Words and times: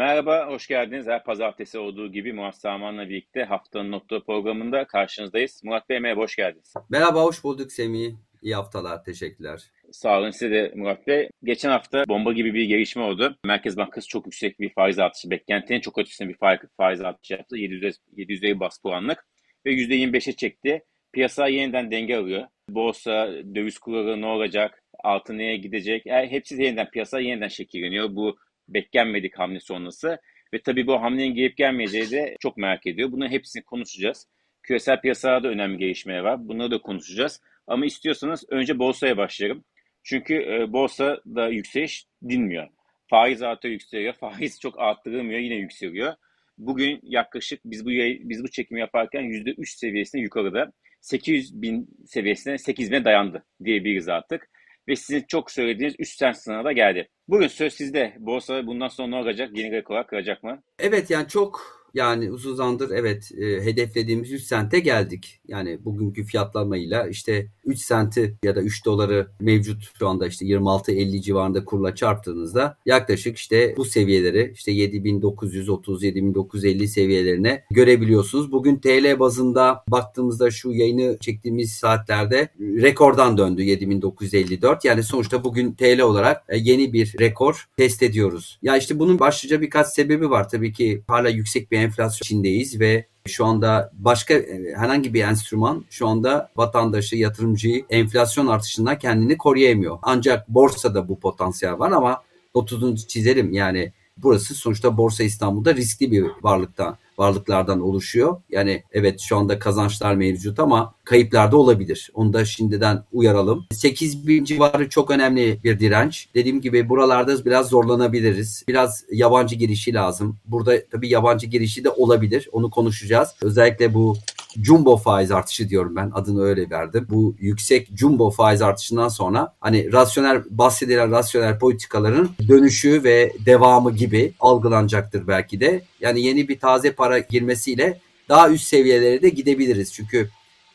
Merhaba, 0.00 0.46
hoş 0.46 0.66
geldiniz. 0.66 1.06
Her 1.06 1.24
pazartesi 1.24 1.78
olduğu 1.78 2.12
gibi 2.12 2.32
Murat 2.32 2.56
Saman'la 2.56 3.08
birlikte 3.08 3.44
haftanın 3.44 3.92
nokta 3.92 4.20
programında 4.20 4.84
karşınızdayız. 4.84 5.60
Murat 5.64 5.88
Bey 5.88 6.00
merhaba, 6.00 6.20
hoş 6.20 6.36
geldiniz. 6.36 6.74
Merhaba, 6.90 7.22
hoş 7.22 7.44
bulduk 7.44 7.72
Semih. 7.72 8.12
İyi 8.42 8.54
haftalar, 8.54 9.04
teşekkürler. 9.04 9.60
Sağ 9.92 10.18
olun 10.18 10.30
size 10.30 10.50
de 10.50 10.72
Murat 10.76 11.06
Bey. 11.06 11.28
Geçen 11.44 11.70
hafta 11.70 12.04
bomba 12.08 12.32
gibi 12.32 12.54
bir 12.54 12.64
gelişme 12.64 13.02
oldu. 13.02 13.36
Merkez 13.44 13.76
Bankası 13.76 14.08
çok 14.08 14.26
yüksek 14.26 14.60
bir 14.60 14.72
faiz 14.74 14.98
artışı, 14.98 15.30
beklentinin 15.30 15.80
çok 15.80 15.98
ötesinde 15.98 16.28
bir 16.28 16.36
faiz 16.76 17.00
artışı 17.00 17.32
yaptı. 17.32 17.56
700, 17.56 17.96
750 18.16 18.60
bas 18.60 18.78
puanlık 18.78 19.26
ve 19.66 19.72
%25'e 19.72 20.32
çekti. 20.32 20.82
Piyasa 21.12 21.48
yeniden 21.48 21.90
denge 21.90 22.16
alıyor. 22.16 22.46
Borsa, 22.68 23.28
döviz 23.54 23.78
kurları 23.78 24.20
ne 24.20 24.26
olacak, 24.26 24.82
altın 25.04 25.38
neye 25.38 25.56
gidecek, 25.56 26.06
yani 26.06 26.30
hepsi 26.30 26.62
yeniden 26.62 26.90
piyasa 26.90 27.20
yeniden 27.20 27.48
şekilleniyor. 27.48 28.16
Bu 28.16 28.36
beklenmedik 28.74 29.38
hamle 29.38 29.60
sonrası. 29.60 30.18
Ve 30.54 30.62
tabii 30.62 30.86
bu 30.86 31.02
hamlenin 31.02 31.34
gelip 31.34 31.56
gelmeyeceği 31.56 32.10
de 32.10 32.36
çok 32.40 32.56
merak 32.56 32.86
ediyor. 32.86 33.12
Bunların 33.12 33.32
hepsini 33.32 33.62
konuşacağız. 33.62 34.28
Küresel 34.62 35.00
piyasalarda 35.00 35.48
önemli 35.48 35.78
gelişmeler 35.78 36.20
var. 36.20 36.48
Bunları 36.48 36.70
da 36.70 36.78
konuşacağız. 36.78 37.40
Ama 37.66 37.86
istiyorsanız 37.86 38.44
önce 38.48 38.78
borsaya 38.78 39.16
başlayalım. 39.16 39.64
Çünkü 40.02 40.34
e, 40.34 40.72
borsa 40.72 41.20
da 41.26 41.48
yükseliş 41.48 42.06
dinmiyor. 42.28 42.68
Faiz 43.06 43.42
artıyor 43.42 43.72
yükseliyor. 43.72 44.14
Faiz 44.20 44.60
çok 44.60 44.80
arttırılmıyor 44.80 45.40
yine 45.40 45.54
yükseliyor. 45.54 46.14
Bugün 46.58 47.00
yaklaşık 47.02 47.60
biz 47.64 47.84
bu 47.84 47.88
biz 48.28 48.44
bu 48.44 48.50
çekimi 48.50 48.80
yaparken 48.80 49.22
%3 49.22 49.66
seviyesine 49.66 50.20
yukarıda 50.20 50.72
800 51.00 51.62
bin 51.62 51.88
seviyesine 52.06 52.58
8 52.58 52.90
bine 52.90 53.04
dayandı 53.04 53.44
diyebiliriz 53.64 54.08
artık 54.08 54.50
ve 54.90 54.96
sizin 54.96 55.24
çok 55.28 55.50
söylediğiniz 55.50 55.94
3 55.98 56.16
sent 56.16 56.36
sınırına 56.36 56.64
da 56.64 56.72
geldi. 56.72 57.08
Bugün 57.28 57.48
söz 57.48 57.74
sizde. 57.74 58.14
Borsa 58.18 58.66
bundan 58.66 58.88
sonra 58.88 59.08
ne 59.08 59.16
olacak? 59.16 59.50
Yeni 59.54 59.72
rekor 59.72 60.06
kıracak 60.06 60.42
mı? 60.42 60.62
Evet 60.78 61.10
yani 61.10 61.28
çok 61.28 61.79
yani 61.94 62.30
uzun 62.30 62.54
zamandır 62.54 62.90
evet 62.90 63.32
e, 63.38 63.64
hedeflediğimiz 63.64 64.32
3 64.32 64.42
sente 64.42 64.80
geldik. 64.80 65.40
Yani 65.48 65.78
bugünkü 65.84 66.24
fiyatlamayla 66.24 67.08
işte 67.08 67.46
3 67.64 67.78
senti 67.78 68.36
ya 68.44 68.56
da 68.56 68.62
3 68.62 68.86
doları 68.86 69.28
mevcut 69.40 69.90
şu 69.98 70.08
anda 70.08 70.26
işte 70.26 70.46
26-50 70.46 71.22
civarında 71.22 71.64
kurla 71.64 71.94
çarptığınızda 71.94 72.76
yaklaşık 72.86 73.36
işte 73.36 73.74
bu 73.76 73.84
seviyeleri 73.84 74.52
işte 74.54 74.72
7930-7950 74.72 76.86
seviyelerine 76.86 77.64
görebiliyorsunuz. 77.70 78.52
Bugün 78.52 78.76
TL 78.76 79.18
bazında 79.18 79.84
baktığımızda 79.88 80.50
şu 80.50 80.70
yayını 80.70 81.18
çektiğimiz 81.20 81.72
saatlerde 81.72 82.48
rekordan 82.60 83.38
döndü 83.38 83.62
7954. 83.62 84.84
Yani 84.84 85.02
sonuçta 85.02 85.44
bugün 85.44 85.72
TL 85.72 86.00
olarak 86.00 86.44
e, 86.48 86.58
yeni 86.58 86.92
bir 86.92 87.14
rekor 87.20 87.68
test 87.76 88.02
ediyoruz. 88.02 88.58
Ya 88.62 88.76
işte 88.76 88.98
bunun 88.98 89.18
başlıca 89.18 89.60
birkaç 89.60 89.86
sebebi 89.86 90.30
var. 90.30 90.48
Tabii 90.48 90.72
ki 90.72 91.02
hala 91.08 91.28
yüksek 91.28 91.70
bir 91.70 91.79
enflasyon 91.80 92.24
içindeyiz 92.24 92.80
ve 92.80 93.06
şu 93.26 93.44
anda 93.44 93.90
başka 93.94 94.34
e, 94.34 94.74
herhangi 94.76 95.14
bir 95.14 95.24
enstrüman 95.24 95.84
şu 95.90 96.08
anda 96.08 96.50
vatandaşı, 96.56 97.16
yatırımcıyı 97.16 97.84
enflasyon 97.90 98.46
artışından 98.46 98.98
kendini 98.98 99.38
koruyamıyor. 99.38 99.98
Ancak 100.02 100.48
borsada 100.48 101.08
bu 101.08 101.20
potansiyel 101.20 101.78
var 101.78 101.92
ama 101.92 102.22
30'unu 102.54 103.06
çizelim 103.06 103.52
yani 103.52 103.92
burası 104.16 104.54
sonuçta 104.54 104.96
Borsa 104.96 105.24
İstanbul'da 105.24 105.74
riskli 105.74 106.12
bir 106.12 106.24
varlıktan 106.42 106.98
varlıklardan 107.20 107.80
oluşuyor. 107.80 108.36
Yani 108.50 108.82
evet 108.92 109.20
şu 109.20 109.36
anda 109.36 109.58
kazançlar 109.58 110.14
mevcut 110.14 110.58
ama 110.60 110.94
kayıplar 111.04 111.52
da 111.52 111.56
olabilir. 111.56 112.10
Onu 112.14 112.32
da 112.32 112.44
şimdiden 112.44 113.04
uyaralım. 113.12 113.66
8 113.70 114.26
bin 114.26 114.44
civarı 114.44 114.88
çok 114.88 115.10
önemli 115.10 115.60
bir 115.64 115.80
direnç. 115.80 116.28
Dediğim 116.34 116.60
gibi 116.60 116.88
buralarda 116.88 117.44
biraz 117.44 117.68
zorlanabiliriz. 117.68 118.64
Biraz 118.68 119.04
yabancı 119.12 119.56
girişi 119.56 119.94
lazım. 119.94 120.36
Burada 120.46 120.86
tabii 120.90 121.08
yabancı 121.08 121.46
girişi 121.46 121.84
de 121.84 121.90
olabilir. 121.90 122.48
Onu 122.52 122.70
konuşacağız. 122.70 123.34
Özellikle 123.42 123.94
bu 123.94 124.16
jumbo 124.62 124.96
faiz 124.96 125.30
artışı 125.30 125.68
diyorum 125.68 125.96
ben 125.96 126.10
adını 126.14 126.42
öyle 126.42 126.70
verdim. 126.70 127.06
Bu 127.10 127.34
yüksek 127.38 127.88
jumbo 127.96 128.30
faiz 128.30 128.62
artışından 128.62 129.08
sonra 129.08 129.54
hani 129.60 129.92
rasyonel 129.92 130.42
bahsedilen 130.50 131.10
rasyonel 131.10 131.58
politikaların 131.58 132.30
dönüşü 132.48 133.04
ve 133.04 133.32
devamı 133.46 133.92
gibi 133.92 134.32
algılanacaktır 134.40 135.26
belki 135.26 135.60
de. 135.60 135.82
Yani 136.00 136.20
yeni 136.20 136.48
bir 136.48 136.58
taze 136.58 136.92
para 136.92 137.18
girmesiyle 137.18 138.00
daha 138.28 138.50
üst 138.50 138.66
seviyelere 138.66 139.22
de 139.22 139.28
gidebiliriz. 139.28 139.92
Çünkü 139.92 140.30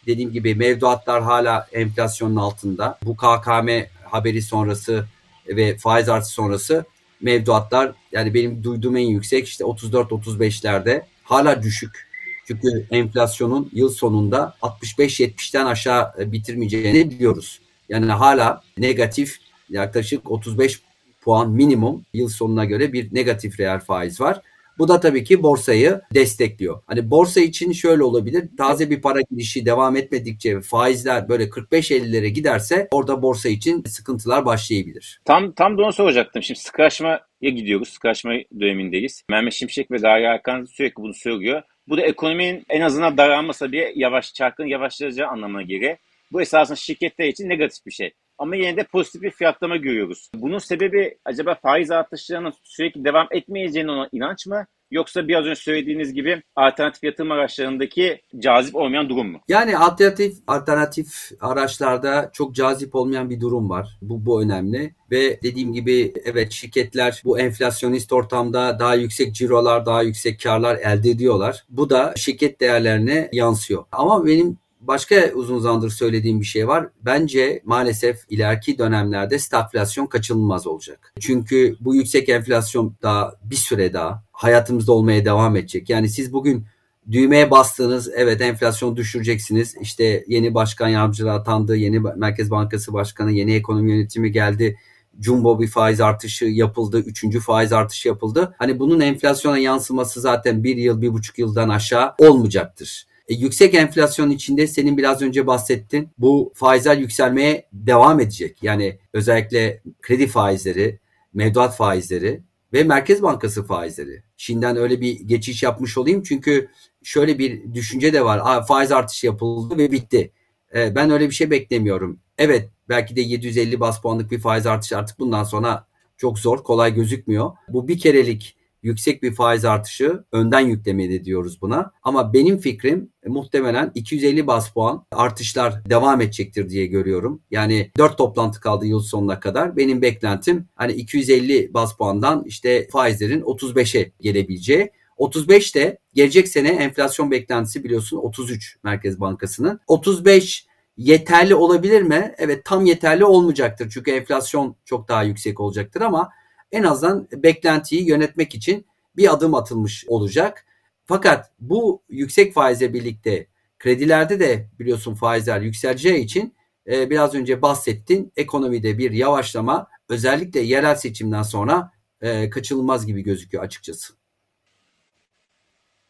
dediğim 0.06 0.31
gibi 0.31 0.56
mevduatlar 0.56 1.24
hala 1.24 1.68
enflasyonun 1.74 2.35
altında. 2.35 3.00
Bu 3.06 3.16
KKM 3.18 3.69
haberi 4.03 4.41
sonrası 4.41 5.06
ve 5.47 5.78
faiz 5.78 6.09
artışı 6.09 6.34
sonrası 6.34 6.85
mevduatlar 7.22 7.91
yani 8.12 8.34
benim 8.34 8.64
duyduğum 8.64 8.97
en 8.97 9.08
yüksek 9.08 9.47
işte 9.47 9.64
34-35'lerde 9.64 11.02
hala 11.24 11.64
düşük. 11.64 12.05
Çünkü 12.48 12.88
enflasyonun 12.92 13.70
yıl 13.74 13.90
sonunda 13.90 14.56
65-70'ten 14.62 15.66
aşağı 15.66 16.12
e, 16.20 16.32
bitirmeyeceğini 16.32 17.10
biliyoruz. 17.10 17.60
Yani 17.90 18.06
hala 18.06 18.62
negatif 18.78 19.38
yaklaşık 19.70 20.32
35 20.32 20.82
puan 21.22 21.52
minimum 21.52 22.06
yıl 22.14 22.30
sonuna 22.30 22.66
göre 22.66 22.94
bir 22.94 23.16
negatif 23.16 23.60
reel 23.60 23.80
faiz 23.80 24.22
var. 24.22 24.42
Bu 24.78 24.88
da 24.88 25.00
tabii 25.00 25.24
ki 25.24 25.44
borsayı 25.44 26.02
destekliyor. 26.14 26.82
Hani 26.88 27.10
borsa 27.12 27.42
için 27.42 27.72
şöyle 27.72 28.04
olabilir. 28.04 28.50
Taze 28.58 28.90
bir 28.90 29.02
para 29.02 29.20
girişi 29.32 29.66
devam 29.66 29.96
etmedikçe 29.96 30.62
faizler 30.62 31.30
böyle 31.30 31.44
45-50'lere 31.44 32.28
giderse 32.28 32.88
orada 32.92 33.22
borsa 33.22 33.50
için 33.50 33.84
sıkıntılar 33.84 34.46
başlayabilir. 34.46 35.22
Tam 35.26 35.52
tam 35.52 35.78
da 35.78 35.84
onu 35.84 35.94
soracaktım. 35.94 36.44
Şimdi 36.44 36.60
sıkılaşmaya 36.60 37.22
gidiyoruz. 37.42 37.90
Sıkılaşma 37.90 38.32
dönemindeyiz. 38.60 39.24
Mehmet 39.30 39.54
Şimşek 39.54 39.92
ve 39.92 40.02
Derya 40.02 40.34
Erkan 40.34 40.66
sürekli 40.66 40.96
bunu 40.96 41.14
söylüyor. 41.14 41.62
Bu 41.88 41.97
da 41.97 42.01
ekonominin 42.01 42.63
en 42.69 42.81
azından 42.81 43.18
daralmasa 43.18 43.72
bir 43.72 43.96
yavaş 43.96 44.34
çarkın 44.34 44.66
yavaşlayacağı 44.66 45.28
anlamına 45.28 45.62
gelir. 45.62 45.97
Bu 46.31 46.41
esasında 46.41 46.75
şirketler 46.75 47.28
için 47.28 47.50
negatif 47.50 47.85
bir 47.85 47.91
şey. 47.91 48.13
Ama 48.38 48.56
yine 48.56 48.78
de 48.78 48.84
pozitif 48.84 49.22
bir 49.22 49.31
fiyatlama 49.31 49.78
görüyoruz. 49.78 50.29
Bunun 50.35 50.57
sebebi 50.57 51.18
acaba 51.25 51.56
faiz 51.56 51.91
artışlarının 51.91 52.53
sürekli 52.63 53.06
devam 53.06 53.28
etmeyeceğine 53.31 53.91
olan 53.91 54.09
inanç 54.12 54.47
mı? 54.47 54.66
Yoksa 54.91 55.28
biraz 55.28 55.46
önce 55.46 55.56
söylediğiniz 55.56 56.13
gibi 56.13 56.44
alternatif 56.56 57.03
yatırım 57.03 57.31
araçlarındaki 57.31 58.22
cazip 58.40 58.75
olmayan 58.75 59.09
durum 59.09 59.31
mu? 59.31 59.40
Yani 59.47 59.78
alternatif 59.78 60.38
alternatif 60.47 61.31
araçlarda 61.41 62.29
çok 62.34 62.56
cazip 62.56 62.96
olmayan 62.96 63.29
bir 63.29 63.41
durum 63.41 63.69
var. 63.69 63.97
Bu, 64.01 64.25
bu 64.25 64.41
önemli. 64.41 64.96
Ve 65.12 65.41
dediğim 65.44 65.73
gibi 65.73 66.13
evet 66.25 66.51
şirketler 66.51 67.22
bu 67.25 67.40
enflasyonist 67.40 68.13
ortamda 68.13 68.79
daha 68.79 68.96
yüksek 68.96 69.35
cirolar, 69.35 69.85
daha 69.85 70.01
yüksek 70.01 70.44
karlar 70.44 70.75
elde 70.78 71.09
ediyorlar. 71.09 71.66
Bu 71.69 71.90
da 71.90 72.13
şirket 72.16 72.62
değerlerine 72.62 73.29
yansıyor. 73.31 73.85
Ama 73.91 74.25
benim 74.25 74.57
Başka 74.88 75.31
uzun 75.34 75.59
zamandır 75.59 75.90
söylediğim 75.90 76.40
bir 76.40 76.46
şey 76.46 76.67
var. 76.67 76.90
Bence 77.02 77.62
maalesef 77.63 78.19
ileriki 78.29 78.78
dönemlerde 78.78 79.40
stagflasyon 79.40 80.06
kaçınılmaz 80.07 80.67
olacak. 80.67 81.13
Çünkü 81.19 81.75
bu 81.79 81.96
yüksek 81.96 82.29
enflasyon 82.29 82.96
daha 83.02 83.34
bir 83.44 83.56
süre 83.56 83.94
daha 83.94 84.23
hayatımızda 84.35 84.94
olmaya 84.94 85.25
devam 85.25 85.56
edecek. 85.56 85.90
Yani 85.90 86.09
siz 86.09 86.34
bugün 86.34 86.66
düğmeye 87.12 87.51
bastığınız 87.51 88.09
evet 88.16 88.41
enflasyon 88.41 88.97
düşüreceksiniz. 88.97 89.75
İşte 89.81 90.25
yeni 90.28 90.53
başkan 90.53 90.88
yardımcılığı 90.88 91.31
atandı, 91.31 91.75
yeni 91.75 92.00
Merkez 92.00 92.51
Bankası 92.51 92.94
Başkanı, 92.94 93.31
yeni 93.31 93.53
ekonomi 93.53 93.91
yönetimi 93.91 94.31
geldi. 94.31 94.78
Jumbo 95.22 95.59
bir 95.62 95.68
faiz 95.68 96.01
artışı 96.01 96.46
yapıldı. 96.46 97.00
Üçüncü 97.00 97.40
faiz 97.40 97.73
artışı 97.73 98.07
yapıldı. 98.07 98.56
Hani 98.57 98.79
bunun 98.79 99.00
enflasyona 99.00 99.57
yansıması 99.57 100.22
zaten 100.22 100.64
bir 100.64 100.76
yıl, 100.76 101.02
bir 101.02 101.14
buçuk 101.14 101.40
yıldan 101.40 101.70
aşağı 101.70 102.14
olmayacaktır. 102.17 103.05
E, 103.28 103.34
yüksek 103.34 103.73
enflasyon 103.73 104.29
içinde 104.29 104.67
senin 104.67 104.97
biraz 104.97 105.22
önce 105.22 105.47
bahsettin. 105.47 106.09
Bu 106.17 106.52
faizler 106.55 106.97
yükselmeye 106.97 107.67
devam 107.73 108.20
edecek. 108.20 108.64
Yani 108.64 108.99
özellikle 109.14 109.81
kredi 110.02 110.28
faizleri, 110.28 110.99
mevduat 111.34 111.76
faizleri 111.76 112.41
ve 112.76 112.84
Merkez 112.84 113.22
Bankası 113.24 113.64
faizleri. 113.64 114.24
Şimdiden 114.38 114.78
öyle 114.78 115.02
bir 115.02 115.20
geçiş 115.20 115.64
yapmış 115.64 115.98
olayım 115.98 116.24
çünkü 116.24 116.70
şöyle 117.04 117.40
bir 117.40 117.74
düşünce 117.74 118.14
de 118.14 118.26
var. 118.26 118.66
Faiz 118.68 118.92
artışı 118.92 119.26
yapıldı 119.26 119.78
ve 119.78 119.92
bitti. 119.92 120.32
E, 120.76 120.96
ben 120.96 121.10
öyle 121.10 121.30
bir 121.30 121.36
şey 121.36 121.52
beklemiyorum. 121.52 122.20
Evet 122.38 122.70
belki 122.90 123.16
de 123.16 123.22
750 123.22 123.80
bas 123.80 124.02
puanlık 124.02 124.32
bir 124.32 124.40
faiz 124.40 124.66
artışı 124.66 124.98
artık 124.98 125.20
bundan 125.20 125.44
sonra 125.44 125.88
çok 126.18 126.40
zor, 126.40 126.64
kolay 126.64 126.94
gözükmüyor. 126.94 127.52
Bu 127.68 127.88
bir 127.88 128.00
kerelik 128.00 128.56
yüksek 128.85 129.23
bir 129.23 129.34
faiz 129.34 129.66
artışı 129.66 130.23
önden 130.32 130.59
yüklemeli 130.59 131.26
diyoruz 131.26 131.61
buna. 131.61 131.91
Ama 132.03 132.34
benim 132.34 132.58
fikrim 132.58 133.09
e, 133.23 133.29
muhtemelen 133.29 133.91
250 133.96 134.47
bas 134.47 134.70
puan 134.73 135.05
artışlar 135.11 135.90
devam 135.90 136.22
edecektir 136.22 136.70
diye 136.70 136.85
görüyorum. 136.85 137.41
Yani 137.52 137.91
4 137.97 138.17
toplantı 138.17 138.59
kaldı 138.59 138.85
yıl 138.85 138.99
sonuna 138.99 139.40
kadar. 139.40 139.78
Benim 139.78 140.02
beklentim 140.02 140.67
hani 140.76 140.91
250 140.91 141.73
bas 141.73 141.97
puandan 141.97 142.43
işte 142.46 142.87
faizlerin 142.91 143.41
35'e 143.41 144.11
gelebileceği. 144.22 144.91
35 145.17 145.76
de 145.76 145.97
gelecek 146.14 146.47
sene 146.47 146.70
enflasyon 146.70 147.31
beklentisi 147.31 147.84
biliyorsun 147.84 148.17
33 148.17 148.78
Merkez 148.84 149.20
Bankası'nın. 149.20 149.79
35 149.88 150.66
yeterli 150.97 151.55
olabilir 151.55 152.02
mi? 152.02 152.35
Evet 152.38 152.66
tam 152.66 152.85
yeterli 152.85 153.26
olmayacaktır. 153.26 153.90
Çünkü 153.90 154.11
enflasyon 154.11 154.76
çok 154.85 155.08
daha 155.08 155.23
yüksek 155.23 155.59
olacaktır 155.59 156.02
ama 156.02 156.29
en 156.76 156.84
azından 156.84 157.28
beklentiyi 157.32 158.08
yönetmek 158.10 158.56
için 158.56 158.86
bir 159.18 159.34
adım 159.34 159.54
atılmış 159.54 160.06
olacak. 160.08 160.66
Fakat 161.06 161.52
bu 161.60 162.02
yüksek 162.10 162.54
faize 162.54 162.94
birlikte 162.94 163.48
kredilerde 163.80 164.40
de 164.40 164.68
biliyorsun 164.80 165.14
faizler 165.14 165.62
yükseleceği 165.62 166.24
için 166.24 166.54
e, 166.88 167.10
biraz 167.10 167.36
önce 167.36 167.62
bahsettin 167.62 168.32
ekonomide 168.38 168.98
bir 168.98 169.12
yavaşlama 169.12 169.88
özellikle 170.10 170.60
yerel 170.60 170.96
seçimden 170.96 171.44
sonra 171.44 171.92
e, 172.22 172.50
kaçınılmaz 172.50 173.06
gibi 173.06 173.22
gözüküyor 173.22 173.64
açıkçası. 173.64 174.14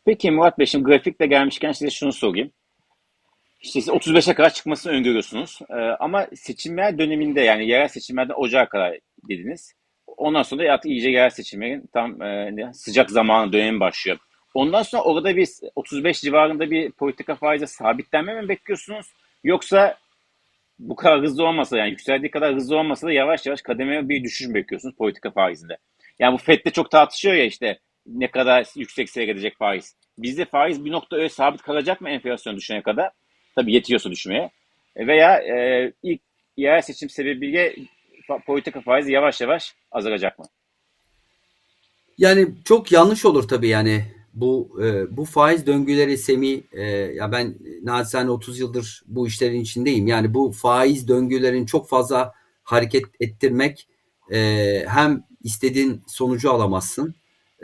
Peki 0.06 0.32
Murat 0.32 0.60
Bey 0.60 0.66
şimdi 0.66 0.86
grafikle 0.86 1.28
gelmişken 1.28 1.72
size 1.72 1.90
şunu 1.90 2.14
sorayım. 2.14 2.52
İşte 3.62 3.82
siz 3.82 3.90
35'e 3.90 4.34
kadar 4.34 4.54
çıkmasını 4.54 4.94
öngörüyorsunuz. 4.94 5.60
Ee, 5.70 5.74
ama 5.74 6.28
seçimler 6.36 6.98
döneminde 6.98 7.42
yani 7.42 7.68
yerel 7.68 7.88
seçimlerden 7.88 8.34
Ocağa 8.34 8.70
kadar 8.70 9.00
dediniz. 9.30 9.74
Ondan 10.18 10.44
sonra 10.44 10.74
artık 10.74 10.92
iyice 10.92 11.10
yerel 11.10 11.30
seçimlerin 11.30 11.90
tam 11.94 12.22
e, 12.22 12.74
sıcak 12.74 13.12
zamanı 13.12 13.54
dönemi 13.54 13.80
başlıyor. 13.80 14.18
Ondan 14.54 14.84
sonra 14.84 15.04
orada 15.04 15.36
bir 15.36 15.50
35 15.76 16.22
civarında 16.22 16.72
bir 16.72 16.92
politika 16.92 17.36
faizi 17.36 17.68
sabitlenme 17.68 18.42
mi 18.42 18.50
bekliyorsunuz? 18.50 19.08
Yoksa 19.44 19.98
bu 20.80 20.96
kadar 20.96 21.22
hızlı 21.22 21.48
olmasa 21.48 21.78
yani 21.78 21.90
yükseldiği 21.90 22.32
kadar 22.32 22.56
hızlı 22.56 22.78
olmasa 22.78 23.08
da 23.08 23.12
yavaş 23.12 23.46
yavaş 23.46 23.62
kademeye 23.62 24.10
bir 24.10 24.24
düşüş 24.24 24.48
mü 24.48 24.54
bekliyorsunuz 24.54 24.96
politika 24.96 25.32
faizinde? 25.32 25.78
Yani 26.20 26.34
bu 26.34 26.38
FED'de 26.38 26.72
çok 26.72 26.92
tartışıyor 26.92 27.36
ya 27.36 27.46
işte 27.46 27.80
ne 28.06 28.32
kadar 28.32 28.66
yüksek 28.76 29.10
seyredecek 29.10 29.58
faiz. 29.58 29.96
Bizde 30.18 30.46
faiz 30.46 30.86
bir 30.86 30.92
nokta 30.92 31.16
öyle 31.16 31.30
sabit 31.30 31.62
kalacak 31.62 32.02
mı 32.02 32.10
enflasyon 32.10 32.58
düşene 32.58 32.82
kadar? 32.82 33.12
Tabii 33.56 33.74
yetiyorsa 33.74 34.12
düşmeye. 34.12 34.50
Veya 34.98 35.38
e, 35.38 35.92
ilk 36.04 36.22
yerel 36.58 36.82
seçim 36.82 37.10
sebebiyle 37.10 37.76
politika 38.46 38.82
faizi 38.82 39.12
yavaş 39.12 39.42
yavaş 39.42 39.76
azalacak 39.92 40.40
mı? 40.40 40.46
Yani 42.18 42.48
çok 42.66 42.92
yanlış 42.92 43.26
olur 43.26 43.48
tabii 43.48 43.68
yani 43.68 44.06
bu 44.34 44.80
e, 44.84 45.18
bu 45.18 45.26
faiz 45.26 45.68
döngüleri 45.68 46.18
Semi 46.18 46.64
e, 46.72 46.84
ya 46.92 47.32
ben 47.32 47.56
naçizane 47.84 48.30
30 48.30 48.60
yıldır 48.60 49.04
bu 49.08 49.28
işlerin 49.28 49.62
içindeyim. 49.62 50.08
Yani 50.08 50.34
bu 50.34 50.52
faiz 50.52 51.08
döngülerin 51.08 51.66
çok 51.66 51.90
fazla 51.90 52.34
hareket 52.64 53.06
ettirmek 53.20 53.88
e, 54.32 54.40
hem 54.88 55.24
istediğin 55.44 56.02
sonucu 56.08 56.52
alamazsın 56.52 57.16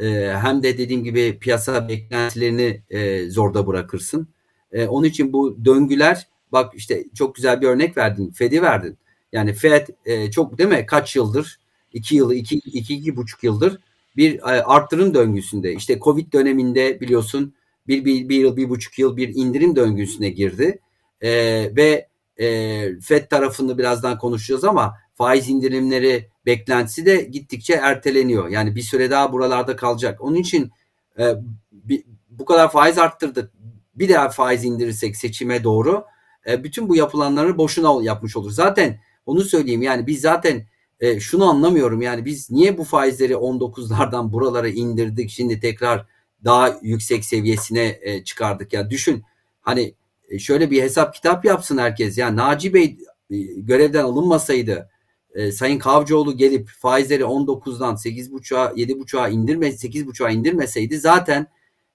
e, 0.02 0.34
hem 0.42 0.64
de 0.64 0.78
dediğim 0.78 1.04
gibi 1.04 1.40
piyasa 1.40 1.88
beklentilerini 1.88 2.82
e, 2.90 3.30
zorda 3.30 3.68
bırakırsın. 3.68 4.28
E, 4.72 4.88
onun 4.88 5.08
için 5.08 5.34
bu 5.34 5.66
döngüler 5.66 6.28
bak 6.52 6.74
işte 6.76 7.04
çok 7.16 7.36
güzel 7.36 7.62
bir 7.62 7.68
örnek 7.68 7.98
verdin. 7.98 8.32
Fed'i 8.32 8.62
verdin. 8.62 8.98
Yani 9.32 9.54
Fed 9.54 9.88
e, 10.06 10.32
çok 10.32 10.58
değil 10.58 10.70
mi 10.70 10.86
kaç 10.86 11.16
yıldır? 11.16 11.62
iki 11.94 12.16
yıl, 12.16 12.32
iki, 12.32 12.56
iki, 12.56 12.96
iki 12.96 13.16
buçuk 13.16 13.44
yıldır 13.44 13.80
bir 14.18 14.40
e, 14.40 14.64
arttırım 14.64 15.14
döngüsünde. 15.14 15.74
İşte 15.74 16.00
Covid 16.00 16.34
döneminde 16.34 17.02
biliyorsun 17.02 17.54
bir, 17.88 18.06
bir, 18.06 18.30
bir 18.30 18.36
yıl, 18.36 18.58
bir 18.58 18.70
buçuk 18.70 19.00
yıl 19.00 19.18
bir 19.18 19.30
indirim 19.36 19.76
döngüsüne 19.76 20.30
girdi. 20.30 20.80
E, 21.22 21.32
ve 21.76 22.08
e, 22.38 23.00
FED 23.00 23.28
tarafını 23.30 23.78
birazdan 23.78 24.18
konuşacağız 24.18 24.64
ama 24.64 24.98
faiz 25.16 25.50
indirimleri 25.50 26.30
beklentisi 26.46 27.06
de 27.06 27.22
gittikçe 27.22 27.74
erteleniyor. 27.74 28.50
Yani 28.50 28.76
bir 28.76 28.82
süre 28.82 29.12
daha 29.12 29.34
buralarda 29.34 29.76
kalacak. 29.76 30.22
Onun 30.22 30.36
için 30.36 30.72
e, 31.20 31.36
bir, 31.72 32.04
bu 32.30 32.46
kadar 32.46 32.72
faiz 32.72 32.98
arttırdık. 32.98 33.52
Bir 33.96 34.10
daha 34.10 34.30
faiz 34.30 34.66
indirirsek 34.66 35.18
seçime 35.18 35.64
doğru 35.64 36.06
e, 36.48 36.64
bütün 36.64 36.90
bu 36.90 36.96
yapılanları 36.96 37.58
boşuna 37.58 38.04
yapmış 38.04 38.38
olur. 38.38 38.52
Zaten 38.52 39.00
onu 39.26 39.42
söyleyeyim. 39.42 39.82
Yani 39.82 40.08
biz 40.08 40.22
zaten 40.22 40.66
e, 41.00 41.20
şunu 41.20 41.50
anlamıyorum. 41.50 42.02
Yani 42.02 42.26
biz 42.26 42.52
niye 42.52 42.78
bu 42.78 42.84
faizleri 42.84 43.34
19'lardan 43.34 44.32
buralara 44.34 44.70
indirdik 44.70 45.30
şimdi 45.30 45.60
tekrar 45.60 46.06
daha 46.44 46.80
yüksek 46.82 47.26
seviyesine 47.26 48.00
e, 48.02 48.24
çıkardık? 48.24 48.74
Ya 48.74 48.90
düşün 48.90 49.24
hani 49.62 49.96
e, 50.30 50.40
şöyle 50.40 50.72
bir 50.72 50.82
hesap 50.82 51.14
kitap 51.14 51.46
yapsın 51.46 51.78
herkes. 51.78 52.18
Ya 52.18 52.36
Naci 52.36 52.74
Bey 52.74 52.98
e, 53.30 53.38
görevden 53.58 54.04
alınmasaydı 54.04 54.90
e, 55.34 55.52
Sayın 55.52 55.80
Kavcıoğlu 55.80 56.38
gelip 56.38 56.70
faizleri 56.70 57.24
19'dan 57.24 57.96
8.5'a 57.96 58.72
7.5'a 58.72 59.30
indirme 59.30 59.68
8.5'a 59.68 60.30
indirmeseydi 60.30 61.00
zaten 61.00 61.48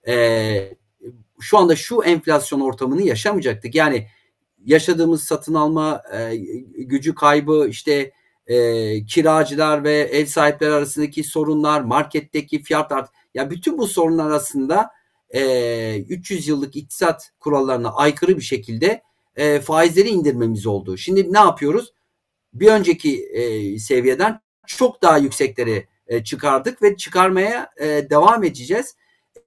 e, 0.09 0.77
şu 1.41 1.59
anda 1.59 1.77
şu 1.77 2.03
enflasyon 2.03 2.61
ortamını 2.61 3.03
yaşamayacaktık. 3.03 3.75
Yani 3.75 4.07
yaşadığımız 4.67 5.25
satın 5.25 5.55
alma 5.55 6.03
e, 6.13 6.37
gücü 6.77 7.15
kaybı 7.15 7.67
işte 7.71 8.13
e, 8.47 9.07
kiracılar 9.07 9.85
ve 9.85 9.93
ev 9.93 10.27
sahipleri 10.27 10.73
arasındaki 10.73 11.25
sorunlar, 11.25 11.81
marketteki 11.81 12.63
fiyat 12.63 12.93
art 12.93 13.11
ya 13.35 13.51
bütün 13.51 13.79
bu 13.79 13.87
sorunlar 13.87 14.27
arasında 14.27 14.91
e, 15.31 16.01
300 16.01 16.49
yıllık 16.49 16.77
iktisat 16.77 17.33
kurallarına 17.41 17.91
aykırı 17.95 18.37
bir 18.37 18.43
şekilde 18.43 19.03
e, 19.37 19.61
faizleri 19.61 20.09
indirmemiz 20.09 20.67
oldu. 20.67 20.97
Şimdi 20.97 21.33
ne 21.33 21.39
yapıyoruz? 21.39 21.93
Bir 22.55 22.69
önceki 22.69 23.25
e, 23.25 23.79
seviyeden 23.79 24.41
çok 24.67 25.03
daha 25.03 25.19
yüksekleri 25.19 25.87
e, 26.07 26.25
çıkardık 26.25 26.83
ve 26.83 26.97
çıkarmaya 26.97 27.71
e, 27.81 27.87
devam 28.11 28.45
edeceğiz. 28.45 28.97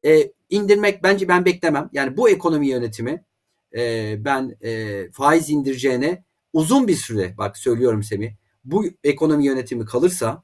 E, 0.05 0.31
indirmek 0.49 1.03
bence 1.03 1.27
ben 1.27 1.45
beklemem. 1.45 1.89
Yani 1.93 2.17
bu 2.17 2.29
ekonomi 2.29 2.67
yönetimi 2.67 3.23
e, 3.75 4.15
ben 4.25 4.57
e, 4.61 5.11
faiz 5.11 5.49
indireceğine 5.49 6.23
uzun 6.53 6.87
bir 6.87 6.95
süre 6.95 7.33
bak 7.37 7.57
söylüyorum 7.57 8.03
Semih 8.03 8.31
bu 8.63 8.85
ekonomi 9.03 9.45
yönetimi 9.45 9.85
kalırsa 9.85 10.43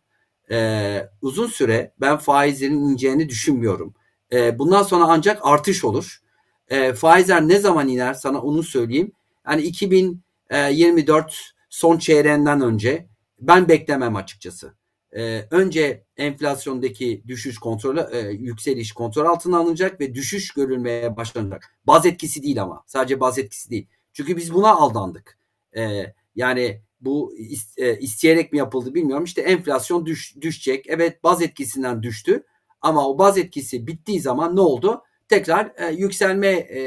e, 0.51 1.09
uzun 1.21 1.47
süre 1.47 1.93
ben 2.01 2.17
faizlerin 2.17 2.79
ineceğini 2.79 3.29
düşünmüyorum. 3.29 3.93
E, 4.31 4.59
bundan 4.59 4.83
sonra 4.83 5.05
ancak 5.07 5.39
artış 5.43 5.83
olur. 5.83 6.19
E, 6.67 6.93
faizler 6.93 7.47
ne 7.47 7.59
zaman 7.59 7.87
iner 7.87 8.13
sana 8.13 8.41
onu 8.41 8.63
söyleyeyim. 8.63 9.11
Yani 9.47 9.61
2024 9.61 11.51
son 11.69 11.97
çeyreğinden 11.97 12.61
önce 12.61 13.07
ben 13.39 13.69
beklemem 13.69 14.15
açıkçası. 14.15 14.73
E, 15.15 15.47
önce 15.51 16.03
enflasyondaki 16.17 17.23
düşüş 17.27 17.57
kontrolü, 17.57 18.07
e, 18.11 18.19
yükseliş 18.19 18.91
kontrol 18.91 19.25
altına 19.25 19.57
alınacak 19.57 19.99
ve 20.01 20.15
düşüş 20.15 20.51
görülmeye 20.51 21.17
başlanacak. 21.17 21.75
Baz 21.87 22.05
etkisi 22.05 22.43
değil 22.43 22.61
ama 22.61 22.83
sadece 22.87 23.19
baz 23.19 23.39
etkisi 23.39 23.69
değil. 23.69 23.87
Çünkü 24.13 24.37
biz 24.37 24.53
buna 24.53 24.69
aldandık. 24.69 25.37
E, 25.77 26.13
yani 26.35 26.81
bu 27.01 27.33
e, 27.77 27.99
isteyerek 27.99 28.51
mi 28.51 28.57
yapıldı 28.57 28.93
bilmiyorum. 28.93 29.23
İşte 29.23 29.41
enflasyon 29.41 30.05
düş, 30.05 30.35
düşecek. 30.41 30.85
Evet 30.87 31.23
baz 31.23 31.41
etkisinden 31.41 32.03
düştü. 32.03 32.43
Ama 32.81 33.09
o 33.09 33.17
baz 33.17 33.37
etkisi 33.37 33.87
bittiği 33.87 34.21
zaman 34.21 34.55
ne 34.55 34.61
oldu? 34.61 35.03
Tekrar 35.27 35.71
e, 35.77 35.91
yükselme 35.93 36.47
e, 36.47 36.79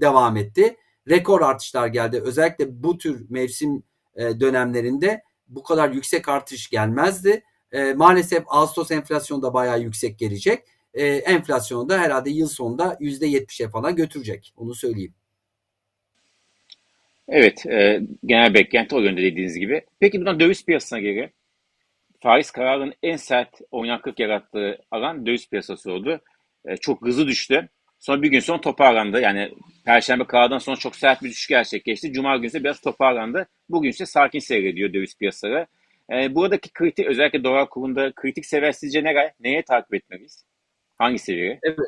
devam 0.00 0.36
etti. 0.36 0.76
Rekor 1.08 1.40
artışlar 1.40 1.86
geldi. 1.86 2.20
Özellikle 2.24 2.82
bu 2.82 2.98
tür 2.98 3.26
mevsim 3.30 3.82
e, 4.14 4.40
dönemlerinde 4.40 5.22
bu 5.48 5.62
kadar 5.62 5.90
yüksek 5.90 6.28
artış 6.28 6.70
gelmezdi. 6.70 7.42
E, 7.76 7.94
maalesef 7.94 8.44
Ağustos 8.46 8.90
enflasyonu 8.90 9.42
da 9.42 9.54
bayağı 9.54 9.80
yüksek 9.80 10.18
gelecek. 10.18 10.62
E, 10.94 11.06
enflasyonu 11.06 11.88
da 11.88 12.00
herhalde 12.00 12.30
yıl 12.30 12.48
sonunda 12.48 12.96
%70'e 13.00 13.68
falan 13.68 13.96
götürecek. 13.96 14.52
Onu 14.56 14.74
söyleyeyim. 14.74 15.14
Evet, 17.28 17.66
e, 17.66 18.00
genel 18.24 18.54
beklenti 18.54 18.94
o 18.94 19.00
yönde 19.00 19.22
dediğiniz 19.22 19.58
gibi. 19.58 19.82
Peki 20.00 20.18
buradan 20.18 20.40
döviz 20.40 20.64
piyasasına 20.64 20.98
geri. 20.98 21.30
Faiz 22.20 22.50
kararının 22.50 22.94
en 23.02 23.16
sert 23.16 23.60
oynaklık 23.70 24.20
yarattığı 24.20 24.78
alan 24.90 25.26
döviz 25.26 25.50
piyasası 25.50 25.92
oldu. 25.92 26.20
E, 26.64 26.76
çok 26.76 27.06
hızlı 27.06 27.26
düştü. 27.26 27.68
Sonra 27.98 28.22
bir 28.22 28.28
gün 28.28 28.40
sonra 28.40 28.60
toparlandı. 28.60 29.20
Yani 29.20 29.50
Perşembe 29.84 30.24
karardan 30.24 30.58
sonra 30.58 30.76
çok 30.76 30.96
sert 30.96 31.22
bir 31.22 31.30
düşüş 31.30 31.48
gerçekleşti. 31.48 32.12
Cuma 32.12 32.36
günü 32.36 32.46
ise 32.46 32.64
biraz 32.64 32.80
toparlandı. 32.80 33.48
Bugün 33.68 33.90
ise 33.90 34.06
sakin 34.06 34.38
seyrediyor 34.38 34.92
döviz 34.92 35.18
piyasaları. 35.18 35.66
E, 36.12 36.34
buradaki 36.34 36.72
kritik, 36.72 37.06
özellikle 37.06 37.44
dolar 37.44 37.68
kurunda 37.68 38.12
kritik 38.12 38.46
seviye 38.46 38.72
sizce 38.72 39.04
ne, 39.04 39.34
neye 39.40 39.64
takip 39.64 39.94
etmeliyiz? 39.94 40.44
Hangi 40.98 41.18
seviye? 41.18 41.58
Evet. 41.62 41.78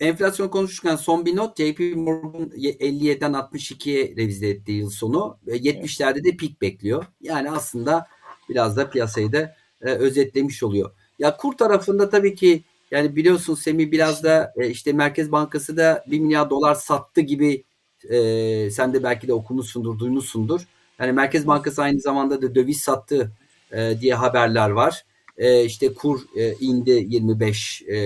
Enflasyon 0.00 0.48
konuşurken 0.48 0.96
son 0.96 1.26
bir 1.26 1.36
not 1.36 1.56
JP 1.56 1.96
Morgan 1.96 2.50
57'den 2.50 3.32
62'ye 3.32 4.16
revize 4.16 4.48
etti 4.48 4.72
yıl 4.72 4.90
sonu. 4.90 5.38
70'lerde 5.46 6.24
de 6.24 6.36
pik 6.36 6.60
bekliyor. 6.62 7.04
Yani 7.20 7.50
aslında 7.50 8.06
biraz 8.48 8.76
da 8.76 8.90
piyasayı 8.90 9.32
da 9.32 9.56
e, 9.82 9.90
özetlemiş 9.90 10.62
oluyor. 10.62 10.90
Ya 11.18 11.36
kur 11.36 11.56
tarafında 11.56 12.10
tabii 12.10 12.34
ki 12.34 12.62
yani 12.90 13.16
biliyorsun 13.16 13.54
Semi 13.54 13.92
biraz 13.92 14.24
da 14.24 14.52
e, 14.56 14.70
işte 14.70 14.92
Merkez 14.92 15.32
Bankası 15.32 15.76
da 15.76 16.04
1 16.06 16.20
milyar 16.20 16.50
dolar 16.50 16.74
sattı 16.74 17.20
gibi 17.20 17.64
e, 18.10 18.70
sen 18.70 18.92
de 18.92 19.02
belki 19.02 19.28
de 19.28 19.32
okumuşsundur, 19.32 19.98
duymuşsundur. 19.98 20.60
Yani 20.98 21.12
Merkez 21.12 21.46
Bankası 21.46 21.82
aynı 21.82 22.00
zamanda 22.00 22.42
da 22.42 22.54
döviz 22.54 22.80
sattı 22.80 23.32
e, 23.72 24.00
diye 24.00 24.14
haberler 24.14 24.70
var 24.70 25.04
e, 25.38 25.64
işte 25.64 25.94
kur 25.94 26.20
e, 26.36 26.52
indi 26.60 27.06
25 27.08 27.82
e, 27.82 27.96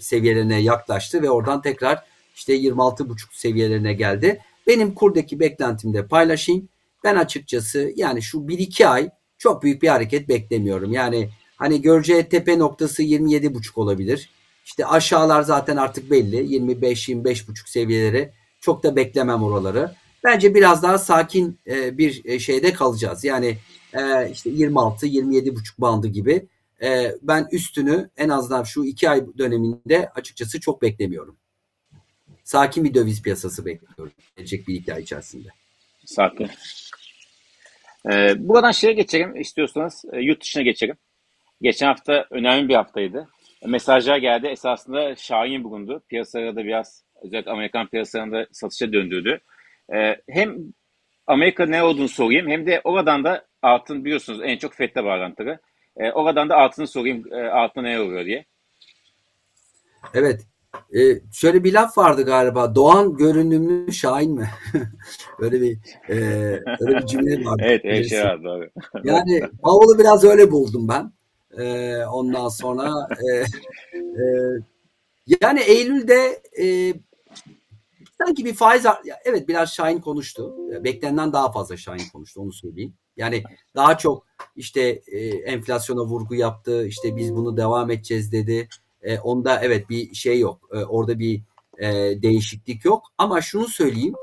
seviyelerine 0.00 0.60
yaklaştı 0.60 1.22
ve 1.22 1.30
oradan 1.30 1.62
tekrar 1.62 2.04
işte 2.34 2.56
26,5 2.56 3.16
seviyelerine 3.32 3.92
geldi. 3.92 4.40
Benim 4.66 4.94
kurdaki 4.94 5.40
beklentimde 5.40 6.06
paylaşayım. 6.06 6.68
Ben 7.04 7.16
açıkçası 7.16 7.92
yani 7.96 8.22
şu 8.22 8.38
1-2 8.38 8.86
ay 8.86 9.10
çok 9.38 9.62
büyük 9.62 9.82
bir 9.82 9.88
hareket 9.88 10.28
beklemiyorum. 10.28 10.92
Yani 10.92 11.30
hani 11.56 11.82
göreceği 11.82 12.28
tepe 12.28 12.58
noktası 12.58 13.02
27,5 13.02 13.80
olabilir. 13.80 14.30
İşte 14.64 14.86
aşağılar 14.86 15.42
zaten 15.42 15.76
artık 15.76 16.10
belli. 16.10 16.36
25-25,5 16.36 17.70
seviyeleri. 17.70 18.30
Çok 18.60 18.82
da 18.82 18.96
beklemem 18.96 19.42
oraları. 19.42 19.94
Bence 20.24 20.54
biraz 20.54 20.82
daha 20.82 20.98
sakin 20.98 21.58
e, 21.66 21.98
bir 21.98 22.22
e, 22.24 22.38
şeyde 22.38 22.72
kalacağız. 22.72 23.24
Yani 23.24 23.56
e, 23.92 24.30
işte 24.30 24.50
26-27,5 24.50 25.60
bandı 25.78 26.06
gibi. 26.08 26.46
E, 26.82 27.14
ben 27.22 27.48
üstünü 27.52 28.10
en 28.16 28.28
azından 28.28 28.62
şu 28.62 28.84
iki 28.84 29.10
ay 29.10 29.24
döneminde 29.38 30.08
açıkçası 30.14 30.60
çok 30.60 30.82
beklemiyorum. 30.82 31.36
Sakin 32.44 32.84
bir 32.84 32.94
döviz 32.94 33.22
piyasası 33.22 33.66
bekliyorum. 33.66 34.12
Gelecek 34.36 34.68
bir 34.68 34.74
iki 34.74 34.94
ay 34.94 35.02
içerisinde. 35.02 35.48
Sakin. 36.04 36.50
Ee, 38.12 38.48
buradan 38.48 38.72
şeye 38.72 38.92
geçelim 38.92 39.40
istiyorsanız 39.40 40.04
e, 40.12 40.20
yurt 40.20 40.42
dışına 40.42 40.62
geçelim. 40.62 40.96
Geçen 41.62 41.86
hafta 41.86 42.26
önemli 42.30 42.68
bir 42.68 42.74
haftaydı. 42.74 43.28
Mesajlar 43.66 44.16
geldi. 44.16 44.46
Esasında 44.46 45.16
Şahin 45.16 45.64
bulundu. 45.64 46.02
Piyasalarda 46.08 46.64
biraz 46.64 47.04
özellikle 47.22 47.50
Amerikan 47.50 47.86
piyasalarında 47.86 48.46
satışa 48.52 48.92
döndürdü. 48.92 49.40
Ee, 49.92 50.16
hem 50.28 50.56
Amerika 51.26 51.66
ne 51.66 51.82
olduğunu 51.82 52.08
sorayım 52.08 52.48
hem 52.48 52.66
de 52.66 52.80
oradan 52.84 53.24
da 53.24 53.46
altın 53.62 54.04
biliyorsunuz 54.04 54.40
en 54.42 54.58
çok 54.58 54.74
FED'le 54.74 54.96
bağlantılı. 54.96 55.58
Ee, 55.96 56.12
oradan 56.12 56.48
da 56.48 56.56
altını 56.56 56.86
sorayım 56.86 57.32
e, 57.32 57.48
altına 57.48 57.82
ne 57.82 58.00
oluyor 58.00 58.24
diye. 58.24 58.44
Evet. 60.14 60.46
Ee, 60.96 61.20
şöyle 61.32 61.64
bir 61.64 61.72
laf 61.72 61.98
vardı 61.98 62.24
galiba. 62.24 62.74
Doğan 62.74 63.16
görünümlü 63.16 63.92
Şahin 63.92 64.34
mi? 64.34 64.48
öyle 65.38 65.60
bir 65.60 65.78
e, 66.08 66.14
öyle 66.80 66.96
bir 66.96 67.06
cümle 67.06 67.44
vardı. 67.44 67.62
evet, 67.66 67.80
evet 67.84 68.08
şey 68.08 68.24
var 68.24 68.44
doğru. 68.44 68.68
yani 69.04 69.40
Powell'ı 69.62 69.98
biraz 69.98 70.24
öyle 70.24 70.50
buldum 70.50 70.88
ben. 70.88 71.12
Ee, 71.58 72.04
ondan 72.04 72.48
sonra 72.48 72.90
e, 73.10 73.36
e, 73.98 74.24
yani 75.42 75.60
Eylül'de 75.60 76.42
e, 76.62 76.94
sanki 78.26 78.44
bir 78.44 78.54
faiz 78.54 78.84
evet 79.24 79.48
biraz 79.48 79.74
Şahin 79.74 80.00
konuştu. 80.00 80.54
Beklenenden 80.84 81.32
daha 81.32 81.52
fazla 81.52 81.76
Şahin 81.76 82.08
konuştu 82.12 82.40
onu 82.40 82.52
söyleyeyim. 82.52 82.94
Yani 83.16 83.42
daha 83.74 83.98
çok 83.98 84.26
işte 84.56 84.80
e, 85.06 85.26
enflasyona 85.28 86.00
vurgu 86.04 86.34
yaptı. 86.34 86.86
İşte 86.86 87.16
biz 87.16 87.34
bunu 87.34 87.56
devam 87.56 87.90
edeceğiz 87.90 88.32
dedi. 88.32 88.68
E, 89.02 89.18
onda 89.18 89.60
evet 89.62 89.90
bir 89.90 90.14
şey 90.14 90.40
yok. 90.40 90.68
E, 90.72 90.84
orada 90.84 91.18
bir 91.18 91.42
e, 91.78 91.88
değişiklik 92.22 92.84
yok. 92.84 93.04
Ama 93.18 93.40
şunu 93.40 93.68
söyleyeyim. 93.68 94.14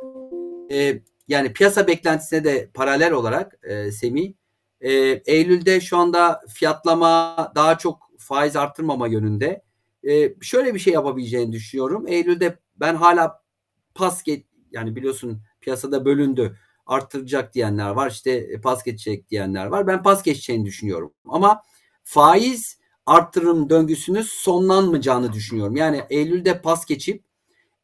E, 0.71 0.99
yani 1.27 1.53
piyasa 1.53 1.87
beklentisine 1.87 2.43
de 2.43 2.69
paralel 2.73 3.11
olarak 3.11 3.59
e, 3.63 3.91
Semih 3.91 4.33
e, 4.81 4.91
Eylül'de 5.25 5.81
şu 5.81 5.97
anda 5.97 6.41
fiyatlama 6.49 7.51
daha 7.55 7.77
çok 7.77 7.99
faiz 8.17 8.55
arttırmama 8.55 9.07
yönünde. 9.07 9.63
E, 10.09 10.33
şöyle 10.41 10.73
bir 10.73 10.79
şey 10.79 10.93
yapabileceğini 10.93 11.51
düşünüyorum. 11.51 12.07
Eylül'de 12.07 12.57
ben 12.75 12.95
hala 12.95 13.40
pas 13.95 14.23
geç 14.23 14.45
yani 14.71 14.95
biliyorsun 14.95 15.41
piyasada 15.61 16.05
bölündü. 16.05 16.57
Arttıracak 16.85 17.53
diyenler 17.53 17.89
var. 17.89 18.11
işte 18.11 18.61
pas 18.61 18.83
geçecek 18.83 19.29
diyenler 19.29 19.65
var. 19.65 19.87
Ben 19.87 20.03
pas 20.03 20.23
geçeceğini 20.23 20.65
düşünüyorum. 20.65 21.13
Ama 21.25 21.63
faiz 22.03 22.79
arttırım 23.05 23.69
döngüsünün 23.69 24.21
sonlanmayacağını 24.21 25.33
düşünüyorum. 25.33 25.75
Yani 25.75 26.03
Eylül'de 26.09 26.61
pas 26.61 26.85
geçip 26.85 27.23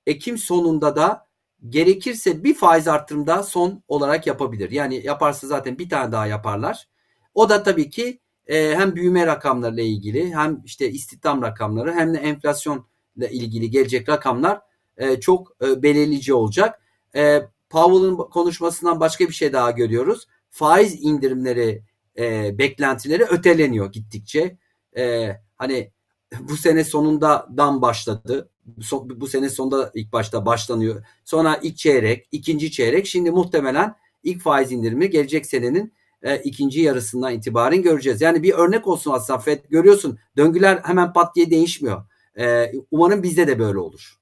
Ekim 0.08 0.38
sonunda 0.38 0.96
da 0.96 1.28
gerekirse 1.70 2.44
bir 2.44 2.56
faiz 2.56 2.88
artırımda 2.88 3.44
son 3.44 3.84
olarak 3.88 4.28
yapabilir. 4.28 4.72
Yani 4.72 5.06
yaparsa 5.06 5.48
zaten 5.48 5.80
bir 5.80 5.90
tane 5.90 6.12
daha 6.12 6.28
yaparlar. 6.28 6.88
O 7.34 7.50
da 7.50 7.64
tabii 7.64 7.90
ki 7.90 8.20
e, 8.48 8.76
hem 8.76 8.96
büyüme 8.96 9.28
rakamlarıyla 9.28 9.84
ilgili 9.84 10.36
hem 10.36 10.62
işte 10.66 10.90
istihdam 10.92 11.42
rakamları 11.42 11.94
hem 11.94 12.14
de 12.14 12.18
enflasyonla 12.18 13.28
ilgili 13.32 13.70
gelecek 13.70 14.10
rakamlar 14.10 14.62
e, 14.98 15.20
çok 15.20 15.52
e, 15.64 15.84
belirleyici 15.84 16.34
olacak. 16.34 16.82
E, 17.16 17.42
Powell'ın 17.70 18.16
konuşmasından 18.16 19.00
başka 19.00 19.28
bir 19.28 19.34
şey 19.34 19.54
daha 19.54 19.72
görüyoruz. 19.72 20.28
Faiz 20.50 21.04
indirimleri 21.04 21.84
e, 22.18 22.58
beklentileri 22.58 23.24
öteleniyor 23.24 23.92
gittikçe. 23.92 24.58
E, 24.98 25.32
hani 25.56 25.92
bu 26.40 26.58
sene 26.58 26.84
sonundan 26.84 27.82
başladı. 27.82 28.50
Bu, 28.66 29.22
bu 29.22 29.28
sene 29.28 29.50
sonunda 29.50 29.92
ilk 29.96 30.14
başta 30.14 30.46
başlanıyor. 30.46 31.04
Sonra 31.26 31.60
ilk 31.64 31.78
çeyrek, 31.78 32.28
ikinci 32.32 32.72
çeyrek. 32.72 33.08
Şimdi 33.08 33.32
muhtemelen 33.32 33.96
ilk 34.24 34.42
faiz 34.42 34.72
indirimi 34.72 35.10
gelecek 35.10 35.46
senenin 35.46 35.94
e, 36.22 36.38
ikinci 36.38 36.82
yarısından 36.82 37.34
itibaren 37.34 37.82
göreceğiz. 37.82 38.22
Yani 38.22 38.44
bir 38.44 38.54
örnek 38.54 38.88
olsun 38.88 39.12
aslında 39.12 39.40
FED 39.40 39.60
görüyorsun 39.70 40.20
döngüler 40.38 40.80
hemen 40.84 41.14
pat 41.14 41.36
diye 41.36 41.52
değişmiyor. 41.52 42.04
E, 42.40 42.72
umarım 42.92 43.24
bizde 43.24 43.48
de 43.48 43.60
böyle 43.60 43.80
olur. 43.80 44.18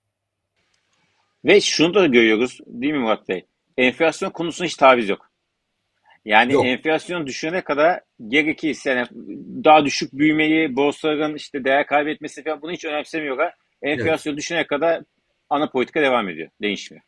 Ve 1.46 1.62
şunu 1.62 1.94
da 1.94 2.06
görüyoruz 2.06 2.60
değil 2.66 2.94
mi 2.94 3.00
Murat 3.00 3.30
Bey? 3.30 3.46
Enflasyon 3.78 4.30
konusunda 4.30 4.68
hiç 4.68 4.76
taviz 4.76 5.10
yok. 5.10 5.32
Yani 6.26 6.54
yok. 6.54 6.66
enflasyon 6.66 7.28
düşene 7.28 7.64
kadar 7.64 8.02
gerekirse 8.28 8.90
yani 8.90 9.08
daha 9.64 9.86
düşük 9.86 10.14
büyümeyi, 10.14 10.76
borsaların 10.76 11.36
işte 11.36 11.64
değer 11.64 11.88
kaybetmesi 11.88 12.44
falan 12.44 12.62
bunu 12.62 12.72
hiç 12.72 12.86
önemsemiyorlar. 12.86 13.54
Enflasyon 13.82 14.34
evet. 14.34 14.42
düşene 14.42 14.68
kadar 14.68 15.04
ana 15.50 15.70
politika 15.70 16.02
devam 16.02 16.30
ediyor. 16.30 16.50
Değişmiyor. 16.62 17.04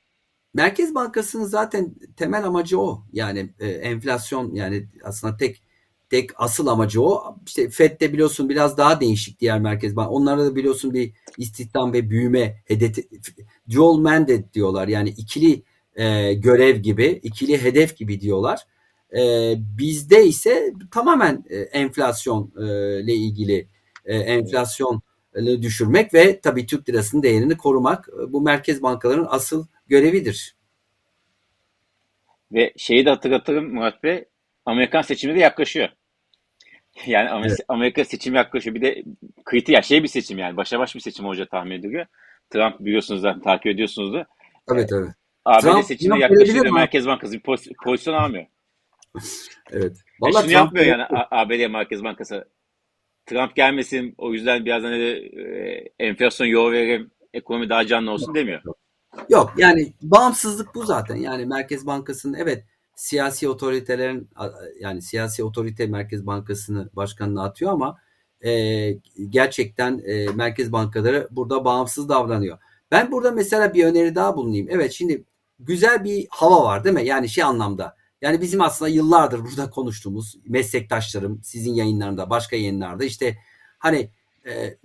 Merkez 0.53 0.96
Bankası'nın 0.96 1.44
zaten 1.44 1.96
temel 2.17 2.44
amacı 2.44 2.79
o. 2.79 3.03
Yani 3.13 3.50
e, 3.60 3.67
enflasyon 3.67 4.56
yani 4.56 4.88
aslında 5.03 5.38
tek 5.38 5.63
tek 6.09 6.29
asıl 6.35 6.67
amacı 6.67 7.01
o. 7.01 7.37
İşte 7.47 7.69
FED'de 7.69 8.13
biliyorsun 8.13 8.49
biraz 8.49 8.77
daha 8.77 8.99
değişik 9.01 9.39
diğer 9.39 9.59
merkez 9.59 9.95
bank. 9.95 10.11
Onlarda 10.11 10.45
da 10.45 10.55
biliyorsun 10.55 10.93
bir 10.93 11.13
istihdam 11.37 11.93
ve 11.93 12.09
büyüme 12.09 12.55
hedefi 12.65 13.09
dual 13.69 13.97
mandate 13.97 14.53
diyorlar. 14.53 14.87
Yani 14.87 15.09
ikili 15.09 15.63
e, 15.95 16.33
görev 16.33 16.77
gibi, 16.77 17.19
ikili 17.23 17.61
hedef 17.61 17.97
gibi 17.97 18.21
diyorlar. 18.21 18.59
E, 19.17 19.53
bizde 19.57 20.25
ise 20.25 20.73
tamamen 20.91 21.45
e, 21.49 21.57
enflasyon 21.57 22.53
e, 22.57 22.63
ile 23.01 23.13
ilgili 23.13 23.67
e, 24.05 24.17
enflasyon 24.17 25.01
düşürmek 25.35 26.13
ve 26.13 26.39
tabii 26.41 26.65
Türk 26.65 26.89
lirasının 26.89 27.23
değerini 27.23 27.57
korumak 27.57 28.09
e, 28.09 28.33
bu 28.33 28.41
merkez 28.41 28.81
bankaların 28.83 29.27
asıl 29.29 29.67
görevidir. 29.87 30.55
Ve 32.51 32.73
şeyi 32.77 33.05
de 33.05 33.09
hatırlatırım 33.09 33.73
Murat 33.73 34.03
Bey, 34.03 34.25
Amerikan 34.65 35.01
seçimi 35.01 35.35
de 35.35 35.39
yaklaşıyor. 35.39 35.89
Yani 37.06 37.46
evet. 37.46 37.60
Amerika 37.68 38.06
seçimi 38.06 38.38
yaklaşıyor. 38.38 38.75
Bir 38.75 38.82
de 38.82 39.04
kritik 39.46 39.75
ya 39.75 39.82
şey 39.82 40.04
bir 40.04 40.08
seçim 40.08 40.38
yani. 40.38 40.58
Başa 40.58 40.80
baş 40.80 40.96
bir 40.96 41.00
seçim 41.00 41.25
hoca 41.25 41.46
tahmin 41.46 41.72
ediliyor. 41.72 42.06
Trump 42.50 42.80
biliyorsunuz 42.80 43.22
zaten 43.22 43.42
takip 43.42 43.66
ediyorsunuzdur. 43.66 44.24
Evet 44.72 44.89
evet. 44.94 45.10
ABD 45.46 45.62
Trump, 45.62 45.86
seçimi 45.86 46.20
yaklaşıyor. 46.20 46.70
Merkez 46.70 47.08
Bankası 47.08 47.34
bir 47.34 47.42
pozisyon 47.84 48.13
almıyor. 48.13 48.46
evet. 49.72 49.98
Vallahi 50.22 50.34
şunu 50.34 50.42
Trump 50.42 50.51
yapmıyor 50.51 50.86
yani 50.86 51.04
ABD 51.32 51.72
Merkez 51.72 52.04
Bankası. 52.04 52.50
Trump 53.25 53.56
gelmesin 53.56 54.16
o 54.18 54.34
yüzden 54.34 54.66
biraz 54.66 54.84
hani 54.84 55.04
e, 55.04 55.84
enflasyon 56.00 56.48
yol 56.48 56.72
verelim 56.72 57.12
ekonomi 57.34 57.70
daha 57.70 57.88
canlı 57.88 58.12
olsun 58.12 58.36
demiyor. 58.36 58.62
Yok 59.30 59.54
yani 59.58 59.94
bağımsızlık 60.01 60.75
bu 60.75 60.86
zaten. 60.86 61.16
Yani 61.16 61.46
Merkez 61.46 61.86
Bankası'nın 61.86 62.34
evet 62.34 62.63
siyasi 62.98 63.50
otoritelerin 63.50 64.30
yani 64.80 65.01
siyasi 65.01 65.44
otorite 65.44 65.88
Merkez 65.88 66.27
Bankası'nı 66.27 66.89
başkanına 66.94 67.44
atıyor 67.44 67.72
ama 67.72 67.98
e, 68.46 68.92
gerçekten 69.30 70.01
e, 70.06 70.27
merkez 70.27 70.72
bankaları 70.72 71.27
burada 71.32 71.66
bağımsız 71.66 72.10
davranıyor. 72.10 72.58
Ben 72.92 73.12
burada 73.12 73.32
mesela 73.32 73.74
bir 73.74 73.86
öneri 73.86 74.16
daha 74.16 74.36
bulunayım. 74.36 74.68
Evet 74.70 74.92
şimdi 74.92 75.24
güzel 75.60 76.04
bir 76.04 76.27
hava 76.30 76.63
var 76.63 76.84
değil 76.84 76.96
mi? 76.96 77.06
Yani 77.06 77.30
şey 77.30 77.44
anlamda 77.44 77.96
yani 78.22 78.42
bizim 78.42 78.62
aslında 78.62 78.89
yıllardır 78.89 79.46
burada 79.46 79.70
konuştuğumuz 79.70 80.36
meslektaşlarım 80.46 81.42
sizin 81.44 81.74
yayınlarında, 81.74 82.30
başka 82.30 82.56
yayınlarda 82.56 83.06
işte 83.06 83.38
hani 83.80 84.12
e, 84.46 84.77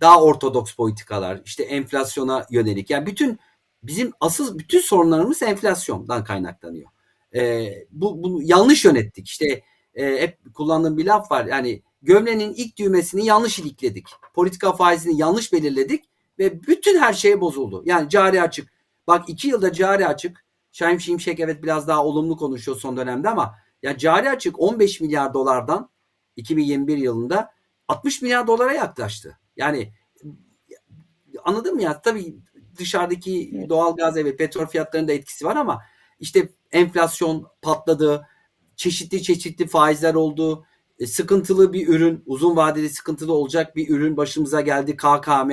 daha 0.00 0.22
ortodoks 0.22 0.74
politikalar, 0.74 1.40
işte 1.44 1.62
enflasyona 1.62 2.46
yönelik. 2.50 2.90
Yani 2.90 3.06
bütün 3.06 3.38
bizim 3.82 4.12
asıl 4.20 4.58
bütün 4.58 4.80
sorunlarımız 4.80 5.42
enflasyondan 5.42 6.24
kaynaklanıyor. 6.24 6.88
E, 7.34 7.72
bu 7.90 8.22
bunu 8.22 8.42
yanlış 8.42 8.84
yönettik. 8.84 9.28
İşte 9.28 9.62
e, 9.94 10.22
hep 10.22 10.54
kullandığım 10.54 10.98
bir 10.98 11.06
laf 11.06 11.30
var. 11.30 11.44
Yani 11.44 11.82
gömleğin 12.02 12.54
ilk 12.56 12.78
düğmesini 12.78 13.26
yanlış 13.26 13.58
ilikledik. 13.58 14.06
Politika 14.34 14.72
faizini 14.72 15.20
yanlış 15.20 15.52
belirledik 15.52 16.04
ve 16.38 16.62
bütün 16.62 16.98
her 16.98 17.12
şey 17.12 17.40
bozuldu. 17.40 17.82
Yani 17.84 18.08
cari 18.08 18.42
açık. 18.42 18.72
Bak 19.06 19.28
iki 19.28 19.48
yılda 19.48 19.72
cari 19.72 20.06
açık 20.06 20.44
Şahin 20.72 20.98
Şimşek 20.98 21.40
evet 21.40 21.62
biraz 21.62 21.88
daha 21.88 22.04
olumlu 22.04 22.36
konuşuyor 22.36 22.76
son 22.76 22.96
dönemde 22.96 23.28
ama 23.28 23.54
ya 23.82 23.98
cari 23.98 24.30
açık 24.30 24.60
15 24.60 25.00
milyar 25.00 25.34
dolardan 25.34 25.90
2021 26.36 26.96
yılında 26.96 27.52
60 27.88 28.22
milyar 28.22 28.46
dolara 28.46 28.72
yaklaştı. 28.72 29.38
Yani 29.56 29.92
anladın 31.44 31.74
mı 31.74 31.82
ya? 31.82 32.00
Tabii 32.00 32.36
dışarıdaki 32.78 33.66
doğal 33.68 33.96
gaz 33.96 34.16
ve 34.16 34.36
petrol 34.36 34.66
fiyatlarında 34.66 35.12
etkisi 35.12 35.44
var 35.44 35.56
ama 35.56 35.82
işte 36.20 36.48
enflasyon 36.72 37.46
patladı. 37.62 38.26
Çeşitli 38.76 39.22
çeşitli 39.22 39.66
faizler 39.66 40.14
oldu. 40.14 40.66
E, 40.98 41.06
sıkıntılı 41.06 41.72
bir 41.72 41.88
ürün, 41.88 42.22
uzun 42.26 42.56
vadeli 42.56 42.88
sıkıntılı 42.90 43.32
olacak 43.32 43.76
bir 43.76 43.88
ürün 43.88 44.16
başımıza 44.16 44.60
geldi. 44.60 44.96
KKM 44.96 45.52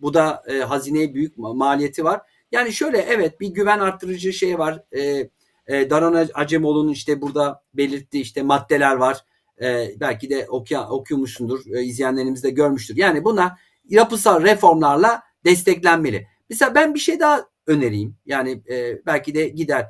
Bu 0.00 0.14
da 0.14 0.42
e, 0.48 0.58
hazineye 0.58 1.14
büyük 1.14 1.38
maliyeti 1.38 2.04
var. 2.04 2.20
Yani 2.52 2.72
şöyle 2.72 2.98
evet 2.98 3.40
bir 3.40 3.48
güven 3.48 3.78
arttırıcı 3.78 4.32
şey 4.32 4.58
var. 4.58 4.82
E, 4.92 5.30
e, 5.66 5.90
Daran 5.90 6.28
Acemoğlu'nun 6.34 6.92
işte 6.92 7.20
burada 7.20 7.62
belirttiği 7.74 8.22
işte 8.22 8.42
maddeler 8.42 8.94
var. 8.94 9.24
E, 9.62 9.94
belki 10.00 10.30
de 10.30 10.46
okuya, 10.48 10.88
okuyormuşsundur. 10.88 11.74
E, 11.74 11.82
izleyenlerimiz 11.82 12.44
de 12.44 12.50
görmüştür. 12.50 12.96
Yani 12.96 13.24
buna 13.24 13.58
yapısal 13.88 14.42
reformlarla 14.42 15.22
desteklenmeli. 15.44 16.26
Mesela 16.50 16.74
ben 16.74 16.94
bir 16.94 16.98
şey 16.98 17.20
daha 17.20 17.48
önereyim. 17.66 18.16
Yani 18.26 18.62
e, 18.70 19.06
belki 19.06 19.34
de 19.34 19.48
gider. 19.48 19.86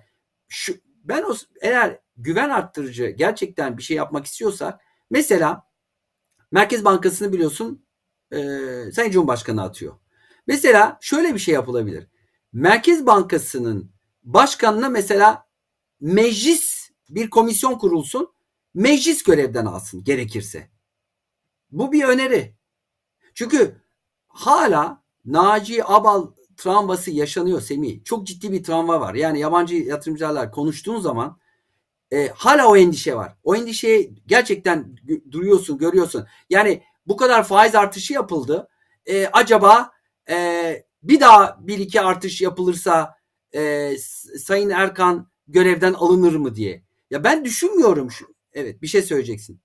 Şu, 0.48 0.74
ben 1.04 1.22
o, 1.22 1.34
eğer 1.60 2.00
güven 2.16 2.50
arttırıcı 2.50 3.06
gerçekten 3.06 3.78
bir 3.78 3.82
şey 3.82 3.96
yapmak 3.96 4.26
istiyorsak 4.26 4.80
mesela 5.10 5.68
Merkez 6.50 6.84
Bankası'nı 6.84 7.32
biliyorsun 7.32 7.86
e, 8.32 8.38
Sayın 8.92 9.10
Cumhurbaşkanı 9.10 9.62
atıyor. 9.62 9.94
Mesela 10.46 10.98
şöyle 11.00 11.34
bir 11.34 11.38
şey 11.38 11.54
yapılabilir. 11.54 12.06
Merkez 12.52 13.06
Bankası'nın 13.06 13.90
başkanına 14.22 14.88
mesela 14.88 15.48
meclis 16.00 16.90
bir 17.10 17.30
komisyon 17.30 17.78
kurulsun. 17.78 18.32
Meclis 18.74 19.22
görevden 19.22 19.66
alsın 19.66 20.04
gerekirse. 20.04 20.70
Bu 21.70 21.92
bir 21.92 22.04
öneri. 22.04 22.56
Çünkü 23.34 23.82
hala 24.28 25.02
Naci 25.24 25.84
Abal 25.84 26.32
travması 26.58 27.10
yaşanıyor 27.10 27.60
Semih. 27.60 28.04
Çok 28.04 28.26
ciddi 28.26 28.52
bir 28.52 28.64
travma 28.64 29.00
var. 29.00 29.14
Yani 29.14 29.40
yabancı 29.40 29.74
yatırımcılarla 29.74 30.50
konuştuğun 30.50 31.00
zaman 31.00 31.38
e, 32.12 32.28
hala 32.28 32.68
o 32.68 32.76
endişe 32.76 33.14
var. 33.16 33.36
O 33.44 33.56
endişeyi 33.56 34.14
gerçekten 34.26 34.96
duruyorsun, 35.30 35.78
görüyorsun. 35.78 36.26
Yani 36.50 36.82
bu 37.06 37.16
kadar 37.16 37.44
faiz 37.44 37.74
artışı 37.74 38.12
yapıldı. 38.12 38.68
E, 39.06 39.26
acaba 39.26 39.90
e, 40.30 40.36
bir 41.02 41.20
daha 41.20 41.58
bir 41.60 41.78
iki 41.78 42.00
artış 42.00 42.40
yapılırsa 42.40 43.14
e, 43.54 43.92
Sayın 44.38 44.70
Erkan 44.70 45.28
görevden 45.48 45.92
alınır 45.92 46.36
mı 46.36 46.54
diye. 46.54 46.82
Ya 47.10 47.24
ben 47.24 47.44
düşünmüyorum. 47.44 48.10
Şu. 48.10 48.34
Evet 48.52 48.82
bir 48.82 48.86
şey 48.86 49.02
söyleyeceksin. 49.02 49.60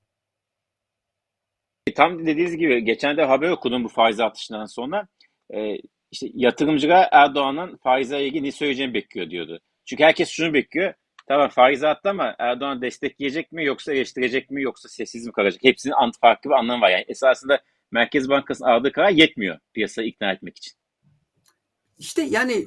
Tam 1.96 2.26
dediğiniz 2.26 2.58
gibi 2.58 2.84
geçen 2.84 3.18
de 3.18 3.24
haber 3.24 3.50
okudum 3.50 3.84
bu 3.84 3.90
faiz 3.90 4.20
artışından 4.20 4.66
sonra. 4.66 5.08
E, 5.54 5.78
işte 6.14 6.28
yatırımcılar 6.34 7.10
Erdoğan'ın 7.12 7.78
faizle 7.78 8.28
ilgili 8.28 8.44
ne 8.44 8.52
söyleyeceğini 8.52 8.94
bekliyor 8.94 9.30
diyordu. 9.30 9.60
Çünkü 9.86 10.04
herkes 10.04 10.30
şunu 10.30 10.54
bekliyor. 10.54 10.94
Tamam 11.28 11.50
faiz 11.50 11.84
attı 11.84 12.10
ama 12.10 12.36
Erdoğan 12.40 12.82
destekleyecek 12.82 13.52
mi 13.52 13.66
yoksa 13.66 13.94
eleştirecek 13.94 14.52
mi 14.52 14.64
yoksa 14.64 14.90
sessiz 14.90 15.26
mi 15.26 15.32
kalacak? 15.32 15.64
Hepsinin 15.64 15.94
farklı 16.22 16.50
bir 16.50 16.56
anlamı 16.56 16.82
var. 16.82 16.90
Yani 16.90 17.06
esasında 17.08 17.62
Merkez 17.92 18.30
Bankası'nın 18.30 18.70
aldığı 18.70 18.92
karar 18.92 19.10
yetmiyor 19.10 19.60
piyasayı 19.74 20.08
ikna 20.08 20.32
etmek 20.32 20.58
için. 20.58 20.74
İşte 21.98 22.22
yani 22.22 22.66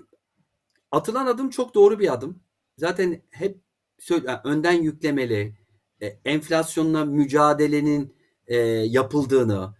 atılan 0.90 1.26
adım 1.26 1.50
çok 1.50 1.74
doğru 1.74 1.98
bir 1.98 2.12
adım. 2.12 2.42
Zaten 2.76 3.22
hep 3.30 3.56
söyle, 3.98 4.40
önden 4.44 4.82
yüklemeli, 4.82 5.54
e, 6.02 6.06
enflasyonla 6.24 7.04
mücadelenin 7.04 8.16
e, 8.46 8.56
yapıldığını, 8.66 9.75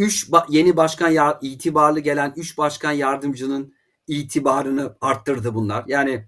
üç 0.00 0.28
yeni 0.48 0.76
başkan 0.76 1.38
itibarlı 1.42 2.00
gelen 2.00 2.32
üç 2.36 2.58
başkan 2.58 2.92
yardımcının 2.92 3.74
itibarını 4.06 4.96
arttırdı 5.00 5.54
bunlar. 5.54 5.84
Yani 5.86 6.26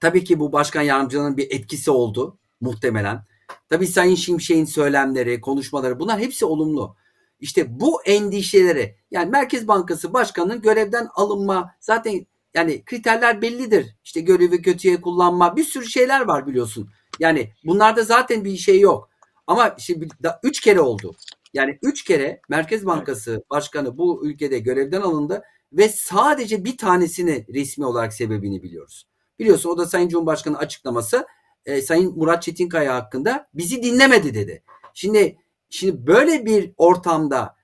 tabii 0.00 0.24
ki 0.24 0.40
bu 0.40 0.52
başkan 0.52 0.82
yardımcının 0.82 1.36
bir 1.36 1.50
etkisi 1.50 1.90
oldu 1.90 2.38
muhtemelen. 2.60 3.24
Tabii 3.68 3.86
Sayın 3.86 4.14
Şimşek'in 4.14 4.64
söylemleri, 4.64 5.40
konuşmaları 5.40 6.00
bunlar 6.00 6.20
hepsi 6.20 6.44
olumlu. 6.44 6.96
İşte 7.40 7.80
bu 7.80 8.02
endişeleri 8.02 8.96
yani 9.10 9.30
Merkez 9.30 9.68
Bankası 9.68 10.12
Başkanı'nın 10.12 10.62
görevden 10.62 11.08
alınma 11.14 11.74
zaten 11.80 12.26
yani 12.54 12.84
kriterler 12.84 13.42
bellidir. 13.42 13.96
İşte 14.04 14.20
görevi 14.20 14.62
kötüye 14.62 15.00
kullanma 15.00 15.56
bir 15.56 15.64
sürü 15.64 15.86
şeyler 15.86 16.20
var 16.20 16.46
biliyorsun. 16.46 16.90
Yani 17.18 17.52
bunlarda 17.64 18.02
zaten 18.02 18.44
bir 18.44 18.56
şey 18.56 18.80
yok. 18.80 19.10
Ama 19.46 19.76
şimdi 19.78 20.08
üç 20.42 20.60
kere 20.60 20.80
oldu. 20.80 21.14
Yani 21.54 21.78
üç 21.82 22.04
kere 22.04 22.40
Merkez 22.48 22.86
Bankası 22.86 23.44
Başkanı 23.50 23.98
bu 23.98 24.26
ülkede 24.26 24.58
görevden 24.58 25.00
alındı 25.00 25.42
ve 25.72 25.88
sadece 25.88 26.64
bir 26.64 26.76
tanesini 26.76 27.46
resmi 27.54 27.86
olarak 27.86 28.12
sebebini 28.12 28.62
biliyoruz. 28.62 29.06
Biliyorsun 29.38 29.70
o 29.70 29.78
da 29.78 29.86
Sayın 29.86 30.08
Cumhurbaşkanı 30.08 30.58
açıklaması 30.58 31.26
e, 31.66 31.82
Sayın 31.82 32.18
Murat 32.18 32.42
Çetinkaya 32.42 32.94
hakkında 32.94 33.48
bizi 33.54 33.82
dinlemedi 33.82 34.34
dedi. 34.34 34.62
Şimdi 34.94 35.36
şimdi 35.70 36.06
böyle 36.06 36.46
bir 36.46 36.72
ortamda 36.76 37.56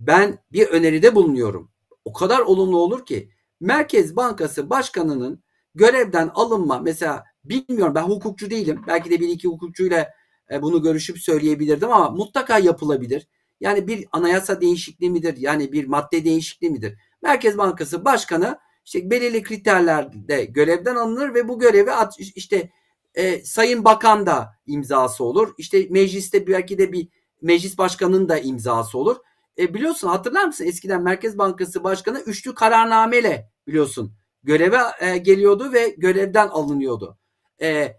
ben 0.00 0.38
bir 0.52 0.68
öneride 0.68 1.14
bulunuyorum. 1.14 1.70
O 2.04 2.12
kadar 2.12 2.40
olumlu 2.40 2.78
olur 2.78 3.06
ki 3.06 3.30
Merkez 3.60 4.16
Bankası 4.16 4.70
Başkanı'nın 4.70 5.42
görevden 5.74 6.30
alınma 6.34 6.78
mesela 6.78 7.24
bilmiyorum 7.44 7.94
ben 7.94 8.02
hukukçu 8.02 8.50
değilim. 8.50 8.82
Belki 8.86 9.10
de 9.10 9.20
bir 9.20 9.28
iki 9.28 9.48
hukukçuyla 9.48 10.12
bunu 10.62 10.82
görüşüp 10.82 11.18
söyleyebilirdim 11.18 11.92
ama 11.92 12.10
mutlaka 12.10 12.58
yapılabilir. 12.58 13.28
Yani 13.60 13.88
bir 13.88 14.06
anayasa 14.12 14.60
değişikliği 14.60 15.10
midir? 15.10 15.36
Yani 15.36 15.72
bir 15.72 15.86
madde 15.86 16.24
değişikliği 16.24 16.70
midir? 16.70 16.98
Merkez 17.22 17.58
Bankası 17.58 18.04
Başkanı 18.04 18.58
işte 18.84 19.10
belirli 19.10 19.42
kriterlerde 19.42 20.44
görevden 20.44 20.96
alınır 20.96 21.34
ve 21.34 21.48
bu 21.48 21.58
görevi 21.58 21.90
işte 22.18 22.70
e, 23.14 23.44
Sayın 23.44 23.84
Bakan 23.84 24.26
da 24.26 24.54
imzası 24.66 25.24
olur. 25.24 25.54
İşte 25.58 25.86
mecliste 25.90 26.46
belki 26.46 26.78
de 26.78 26.92
bir 26.92 27.08
meclis 27.42 27.78
başkanının 27.78 28.28
da 28.28 28.38
imzası 28.38 28.98
olur. 28.98 29.16
E, 29.58 29.74
biliyorsun 29.74 30.08
hatırlar 30.08 30.44
mısın 30.44 30.64
eskiden 30.64 31.02
Merkez 31.02 31.38
Bankası 31.38 31.84
Başkanı 31.84 32.20
üçlü 32.20 32.54
kararnameyle 32.54 33.50
biliyorsun 33.66 34.12
göreve 34.42 34.78
e, 35.00 35.18
geliyordu 35.18 35.72
ve 35.72 35.94
görevden 35.98 36.48
alınıyordu. 36.48 37.18
E, 37.60 37.96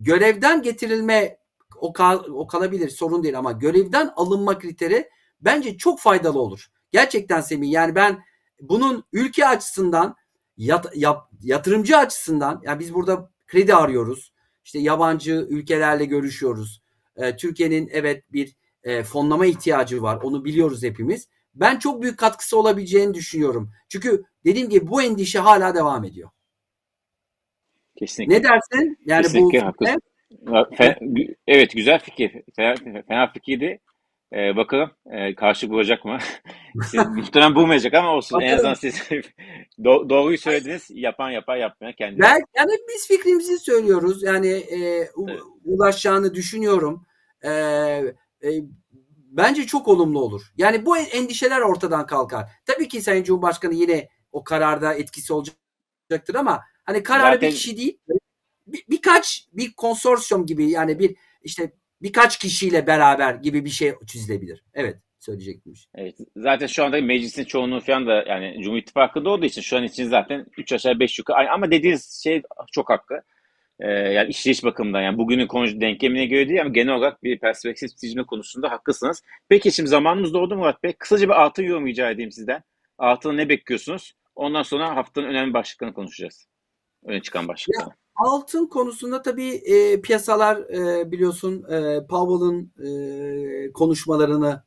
görevden 0.00 0.62
getirilme 0.62 1.38
o, 1.80 1.92
kal, 1.92 2.24
o 2.28 2.46
kalabilir 2.46 2.88
sorun 2.88 3.22
değil 3.22 3.38
ama 3.38 3.52
görevden 3.52 4.12
alınma 4.16 4.58
kriteri 4.58 5.08
bence 5.40 5.76
çok 5.76 6.00
faydalı 6.00 6.40
olur. 6.40 6.66
Gerçekten 6.92 7.40
Semih 7.40 7.70
yani 7.70 7.94
ben 7.94 8.24
bunun 8.60 9.04
ülke 9.12 9.46
açısından 9.46 10.16
yat, 10.56 10.96
yap, 10.96 11.30
yatırımcı 11.42 11.96
açısından 11.96 12.60
yani 12.64 12.80
biz 12.80 12.94
burada 12.94 13.30
kredi 13.46 13.74
arıyoruz. 13.74 14.32
İşte 14.64 14.78
yabancı 14.78 15.46
ülkelerle 15.50 16.04
görüşüyoruz. 16.04 16.82
Ee, 17.16 17.36
Türkiye'nin 17.36 17.88
evet 17.92 18.32
bir 18.32 18.56
e, 18.82 19.02
fonlama 19.02 19.46
ihtiyacı 19.46 20.02
var. 20.02 20.16
Onu 20.22 20.44
biliyoruz 20.44 20.82
hepimiz. 20.82 21.28
Ben 21.54 21.78
çok 21.78 22.02
büyük 22.02 22.18
katkısı 22.18 22.58
olabileceğini 22.58 23.14
düşünüyorum. 23.14 23.70
Çünkü 23.88 24.24
dediğim 24.44 24.68
gibi 24.68 24.88
bu 24.88 25.02
endişe 25.02 25.38
hala 25.38 25.74
devam 25.74 26.04
ediyor. 26.04 26.30
Kesinlikle. 27.98 28.34
Ne 28.34 28.44
dersin? 28.44 28.98
Yani 29.06 29.22
Kesinlikle 29.22 29.60
bu 29.60 29.66
haklısın. 29.66 30.00
Evet 31.46 31.72
güzel 31.72 31.98
fikir. 31.98 32.42
Fena, 32.56 32.74
fena 33.08 33.32
fikirdi. 33.32 33.80
Ee, 34.32 34.56
bakalım 34.56 34.90
e, 35.10 35.34
karşı 35.34 35.70
bulacak 35.70 36.04
mı? 36.04 36.18
siz 36.90 37.06
muhtemelen 37.06 37.54
bulmayacak 37.54 37.94
ama 37.94 38.14
olsun. 38.14 38.36
Bakalım. 38.36 38.52
En 38.52 38.56
azından 38.56 38.74
siz 38.74 38.98
do- 39.78 40.08
doğruyu 40.08 40.38
söylediniz. 40.38 40.86
Yapan 40.90 41.30
yapar 41.30 41.56
yapmaya 41.56 41.92
kendini. 41.92 42.20
Ben, 42.20 42.40
yani 42.56 42.70
biz 42.88 43.08
fikrimizi 43.08 43.58
söylüyoruz. 43.58 44.22
Yani 44.22 44.48
e, 44.48 44.78
evet. 44.78 45.40
ulaşacağını 45.64 46.34
düşünüyorum. 46.34 47.06
E, 47.42 47.50
e, 47.50 48.50
bence 49.12 49.66
çok 49.66 49.88
olumlu 49.88 50.20
olur. 50.20 50.42
Yani 50.56 50.86
bu 50.86 50.98
endişeler 50.98 51.60
ortadan 51.60 52.06
kalkar. 52.06 52.50
Tabii 52.66 52.88
ki 52.88 53.02
Sayın 53.02 53.24
Cumhurbaşkanı 53.24 53.74
yine 53.74 54.08
o 54.32 54.44
kararda 54.44 54.94
etkisi 54.94 55.32
olacaktır 55.32 56.34
ama 56.34 56.62
hani 56.84 57.02
karar 57.02 57.32
Zaten... 57.32 57.48
bir 57.48 57.54
kişi 57.54 57.76
değil 57.76 57.98
bir, 58.66 58.84
birkaç 58.90 59.46
bir 59.52 59.72
konsorsiyum 59.72 60.46
gibi 60.46 60.70
yani 60.70 60.98
bir 60.98 61.16
işte 61.42 61.72
birkaç 62.02 62.38
kişiyle 62.38 62.86
beraber 62.86 63.34
gibi 63.34 63.64
bir 63.64 63.70
şey 63.70 63.94
çizilebilir. 64.06 64.64
Evet 64.74 64.96
söyleyecektim. 65.26 65.74
Evet. 65.94 66.16
Zaten 66.36 66.66
şu 66.66 66.84
anda 66.84 67.00
meclisin 67.00 67.44
çoğunluğu 67.44 67.80
falan 67.80 68.06
da 68.06 68.24
yani 68.28 68.62
Cumhur 68.62 68.78
İttifakı'nda 68.78 69.30
olduğu 69.30 69.46
için 69.46 69.62
şu 69.62 69.76
an 69.76 69.84
için 69.84 70.08
zaten 70.08 70.46
3 70.56 70.72
aşağı 70.72 71.00
5 71.00 71.18
yukarı. 71.18 71.50
Ama 71.50 71.70
dediğiniz 71.70 72.20
şey 72.22 72.42
çok 72.72 72.90
haklı. 72.90 73.22
Ee, 73.80 73.90
yani 73.90 74.28
işleyiş 74.28 74.64
bakımından 74.64 75.02
yani 75.02 75.18
bugünün 75.18 75.46
konu 75.46 75.80
denklemine 75.80 76.26
göre 76.26 76.48
değil 76.48 76.60
ama 76.60 76.70
genel 76.70 76.94
olarak 76.94 77.22
bir 77.22 77.38
perspektif 77.38 77.96
çizme 77.96 78.22
konusunda 78.26 78.70
haklısınız. 78.70 79.22
Peki 79.48 79.72
şimdi 79.72 79.88
zamanımız 79.88 80.34
doğdu 80.34 80.56
Murat 80.56 80.82
Bey. 80.82 80.92
Kısaca 80.92 81.28
bir 81.28 81.42
altın 81.42 81.62
yorum 81.62 81.86
rica 81.86 82.10
edeyim 82.10 82.32
sizden. 82.32 82.62
Altını 82.98 83.36
ne 83.36 83.48
bekliyorsunuz? 83.48 84.14
Ondan 84.34 84.62
sonra 84.62 84.96
haftanın 84.96 85.26
önemli 85.26 85.54
başlıklarını 85.54 85.94
konuşacağız. 85.94 86.48
Öne 87.04 87.22
çıkan 87.22 87.48
başlıklarını. 87.48 87.94
Altın 88.16 88.66
konusunda 88.66 89.22
tabii 89.22 89.48
e, 89.54 90.00
piyasalar 90.00 90.56
e, 90.56 91.12
biliyorsun 91.12 91.64
e, 91.72 92.06
Powell'ın 92.06 92.72
e, 92.86 93.72
konuşmalarını 93.72 94.62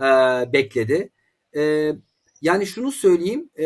e, 0.00 0.04
bekledi. 0.52 1.12
E, 1.56 1.92
yani 2.42 2.66
şunu 2.66 2.92
söyleyeyim 2.92 3.50
e, 3.58 3.64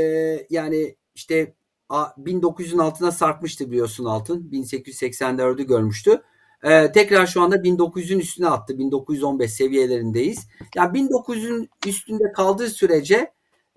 yani 0.51 0.97
işte 1.15 1.55
1900'ün 1.91 2.79
altına 2.79 3.13
sarkmıştı 3.13 3.71
biliyorsun 3.71 4.05
altın. 4.05 4.49
1884'ü 4.53 5.63
görmüştü. 5.63 6.23
Ee, 6.65 6.93
tekrar 6.93 7.27
şu 7.27 7.43
anda 7.43 7.57
1900'ün 7.57 8.19
üstüne 8.19 8.49
attı. 8.49 8.79
1915 8.79 9.51
seviyelerindeyiz. 9.53 10.49
Yani 10.77 10.99
1900'ün 10.99 11.71
üstünde 11.87 12.33
kaldığı 12.33 12.69
sürece 12.69 13.33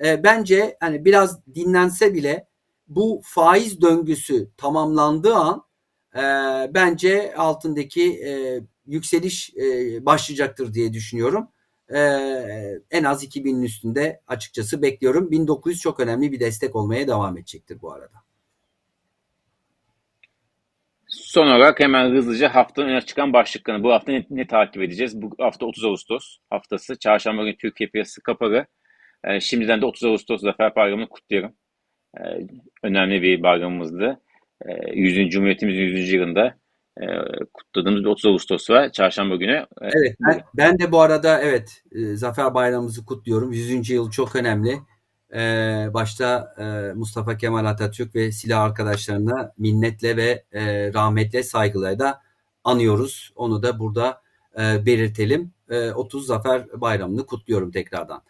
e, 0.05 0.23
bence 0.23 0.77
hani 0.79 1.05
biraz 1.05 1.45
dinlense 1.55 2.13
bile 2.13 2.46
bu 2.87 3.21
faiz 3.23 3.81
döngüsü 3.81 4.49
tamamlandığı 4.57 5.35
an 5.35 5.63
e, 6.15 6.21
bence 6.73 7.35
altındaki 7.35 8.23
e, 8.27 8.61
yükseliş 8.85 9.53
e, 9.55 10.05
başlayacaktır 10.05 10.73
diye 10.73 10.93
düşünüyorum. 10.93 11.47
E, 11.93 11.99
en 12.91 13.03
az 13.03 13.23
2000'in 13.23 13.61
üstünde 13.61 14.21
açıkçası 14.27 14.81
bekliyorum. 14.81 15.31
1900 15.31 15.79
çok 15.79 15.99
önemli 15.99 16.31
bir 16.31 16.39
destek 16.39 16.75
olmaya 16.75 17.07
devam 17.07 17.37
edecektir 17.37 17.81
bu 17.81 17.93
arada. 17.93 18.27
Son 21.07 21.47
olarak 21.47 21.79
hemen 21.79 22.11
hızlıca 22.11 22.55
haftanın 22.55 22.87
öne 22.87 23.01
çıkan 23.01 23.33
başlıklarını. 23.33 23.83
Bu 23.83 23.91
hafta 23.91 24.11
ne, 24.11 24.25
ne 24.29 24.47
takip 24.47 24.81
edeceğiz? 24.81 25.21
Bu 25.21 25.31
hafta 25.39 25.65
30 25.65 25.85
Ağustos 25.85 26.37
haftası. 26.49 26.99
Çarşamba 26.99 27.43
günü 27.43 27.57
Türkiye 27.57 27.89
piyasası 27.89 28.21
kapalı. 28.21 28.65
Ee, 29.23 29.39
şimdiden 29.39 29.81
de 29.81 29.85
30 29.85 30.03
Ağustos 30.03 30.41
Zafer 30.41 30.75
Bayramı'nı 30.75 31.09
kutluyorum. 31.09 31.53
Ee, 32.19 32.47
önemli 32.83 33.21
bir 33.21 33.43
bayramımızdı. 33.43 34.21
Ee, 34.65 34.93
100. 34.93 35.29
Cumhuriyetimizin 35.29 35.81
100. 35.81 36.11
yılında 36.11 36.57
e, 37.01 37.05
kutladığımız 37.53 38.01
bir 38.01 38.09
30 38.09 38.25
Ağustos 38.25 38.69
var. 38.69 38.91
Çarşamba 38.91 39.35
günü. 39.35 39.65
Ee, 39.81 39.89
evet. 39.95 40.15
Ben, 40.27 40.41
ben 40.53 40.79
de 40.79 40.91
bu 40.91 41.01
arada 41.01 41.41
evet 41.41 41.83
e, 41.91 42.15
Zafer 42.15 42.53
Bayramımızı 42.53 43.05
kutluyorum. 43.05 43.51
100. 43.51 43.89
yıl 43.89 44.11
çok 44.11 44.35
önemli. 44.35 44.79
Ee, 45.33 45.87
başta 45.93 46.55
e, 46.57 46.93
Mustafa 46.93 47.37
Kemal 47.37 47.65
Atatürk 47.65 48.15
ve 48.15 48.31
silah 48.31 48.63
arkadaşlarına 48.63 49.53
minnetle 49.57 50.17
ve 50.17 50.43
e, 50.51 50.93
rahmetle 50.93 51.43
saygılarla 51.43 51.99
da 51.99 52.21
anıyoruz. 52.63 53.31
Onu 53.35 53.63
da 53.63 53.79
burada 53.79 54.21
e, 54.59 54.85
belirtelim. 54.85 55.51
E, 55.69 55.91
30 55.91 56.25
Zafer 56.25 56.81
Bayramı'nı 56.81 57.25
kutluyorum 57.25 57.71
tekrardan. 57.71 58.21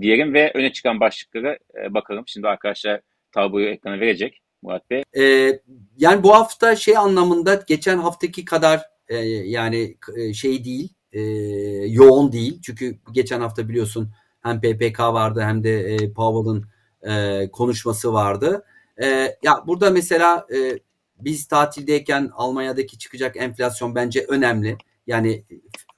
Diyelim 0.00 0.34
ve 0.34 0.52
öne 0.54 0.72
çıkan 0.72 1.00
başlıklara 1.00 1.58
e, 1.82 1.94
bakalım. 1.94 2.24
Şimdi 2.26 2.48
arkadaşlar 2.48 3.00
tabloyu 3.34 3.66
ekrana 3.66 4.00
verecek 4.00 4.40
Murat 4.62 4.90
Bey. 4.90 5.02
E, 5.16 5.22
yani 5.96 6.22
bu 6.22 6.34
hafta 6.34 6.76
şey 6.76 6.96
anlamında 6.96 7.64
geçen 7.66 7.98
haftaki 7.98 8.44
kadar 8.44 8.82
e, 9.08 9.16
yani 9.26 9.96
e, 10.16 10.34
şey 10.34 10.64
değil, 10.64 10.92
e, 11.12 11.20
yoğun 11.88 12.32
değil. 12.32 12.60
Çünkü 12.62 12.98
geçen 13.12 13.40
hafta 13.40 13.68
biliyorsun 13.68 14.10
hem 14.42 14.60
PPK 14.60 15.00
vardı 15.00 15.40
hem 15.40 15.64
de 15.64 15.94
e, 15.94 16.12
Powell'ın 16.12 16.64
e, 17.02 17.48
konuşması 17.50 18.12
vardı. 18.12 18.64
E, 19.02 19.06
ya 19.42 19.64
burada 19.66 19.90
mesela 19.90 20.46
e, 20.54 20.78
biz 21.18 21.46
tatildeyken 21.46 22.30
Almanya'daki 22.34 22.98
çıkacak 22.98 23.36
enflasyon 23.36 23.94
bence 23.94 24.24
önemli. 24.28 24.76
Yani 25.06 25.44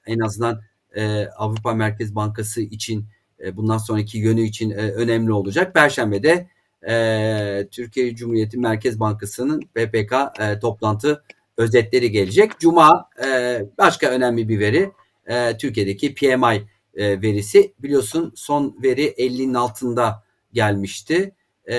en 0.06 0.18
azından 0.18 0.62
e, 0.94 1.26
Avrupa 1.26 1.74
Merkez 1.74 2.14
Bankası 2.14 2.60
için 2.60 3.06
e, 3.44 3.56
bundan 3.56 3.78
sonraki 3.78 4.18
yönü 4.18 4.42
için 4.42 4.70
e, 4.70 4.74
önemli 4.74 5.32
olacak. 5.32 5.74
Perşembe'de 5.74 6.48
e, 6.88 7.68
Türkiye 7.70 8.14
Cumhuriyeti 8.14 8.58
Merkez 8.58 9.00
Bankası'nın 9.00 9.60
PPK 9.60 10.12
e, 10.40 10.58
toplantı 10.58 11.22
özetleri 11.56 12.10
gelecek. 12.10 12.58
Cuma 12.58 13.08
e, 13.26 13.60
başka 13.78 14.06
önemli 14.06 14.48
bir 14.48 14.60
veri 14.60 14.90
e, 15.26 15.56
Türkiye'deki 15.56 16.14
PMI 16.14 16.66
e, 16.94 17.22
verisi. 17.22 17.74
Biliyorsun 17.78 18.32
son 18.36 18.76
veri 18.82 19.06
50'nin 19.06 19.54
altında 19.54 20.24
gelmişti. 20.52 21.34
E, 21.64 21.76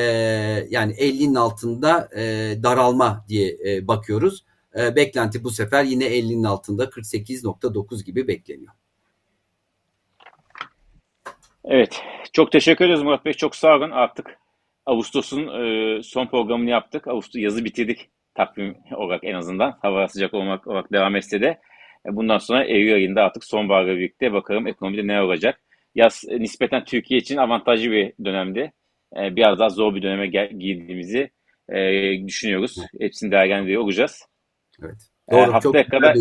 yani 0.70 0.94
50'nin 0.94 1.36
altında 1.36 2.10
e, 2.16 2.24
daralma 2.64 3.26
diye 3.28 3.58
e, 3.66 3.88
bakıyoruz. 3.88 4.46
E, 4.80 4.96
beklenti 4.96 5.44
bu 5.44 5.52
sefer 5.52 5.84
yine 5.84 6.06
50'nin 6.06 6.44
altında 6.44 6.84
48.9 6.86 8.04
gibi 8.04 8.28
bekleniyor. 8.28 8.74
Evet. 11.64 12.02
Çok 12.34 12.52
teşekkür 12.52 12.86
ederiz 12.86 13.02
Murat 13.02 13.26
Bey. 13.26 13.34
Çok 13.34 13.56
sağ 13.56 13.76
olun. 13.76 13.92
Artık 13.92 14.38
Ağustos'un 14.88 15.48
e, 15.48 16.04
son 16.04 16.28
programını 16.28 16.70
yaptık. 16.70 17.08
Ağustos 17.08 17.42
yazı 17.42 17.66
bitirdik 17.66 18.10
takvim 18.36 18.78
olarak 18.96 19.24
en 19.24 19.34
azından. 19.34 19.78
Hava 19.82 20.08
sıcak 20.08 20.34
olmak 20.34 20.68
olarak 20.68 20.92
devam 20.92 21.16
etse 21.16 21.42
de. 21.42 21.48
E, 22.06 22.16
bundan 22.16 22.38
sonra 22.38 22.64
Eylül 22.64 22.94
ayında 22.94 23.24
artık 23.24 23.44
sonbaharla 23.44 23.96
birlikte 23.96 24.34
bakalım 24.34 24.68
ekonomide 24.68 25.08
ne 25.08 25.22
olacak. 25.22 25.62
Yaz 25.96 26.24
e, 26.30 26.40
nispeten 26.40 26.86
Türkiye 26.86 27.20
için 27.20 27.38
avantajlı 27.38 27.92
bir 27.92 28.14
dönemdi. 28.26 28.74
E, 29.18 29.36
biraz 29.36 29.60
daha 29.60 29.70
zor 29.70 29.96
bir 29.96 30.02
döneme 30.02 30.28
girdiğimizi 30.28 31.30
düşünüyoruz. 32.28 32.78
Hepsini 33.00 33.32
değerlendiriyor 33.32 33.82
olacağız. 33.82 34.26
Evet. 34.84 34.98
Doğru. 35.32 35.54
Haftaya 35.54 35.84
çok 35.84 35.92
kadar 35.92 36.18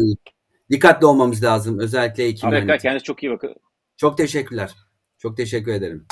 dikkatli 0.70 1.06
olmamız 1.06 1.44
lazım. 1.44 1.78
Özellikle 1.78 2.24
Ekim 2.24 2.50
ayında. 2.50 2.78
Kendinize 2.78 3.04
çok 3.04 3.22
iyi 3.22 3.32
bakın. 3.32 3.54
Çok 3.96 4.18
teşekkürler. 4.18 4.70
Çok 5.18 5.36
teşekkür 5.36 5.72
ederim. 5.72 6.06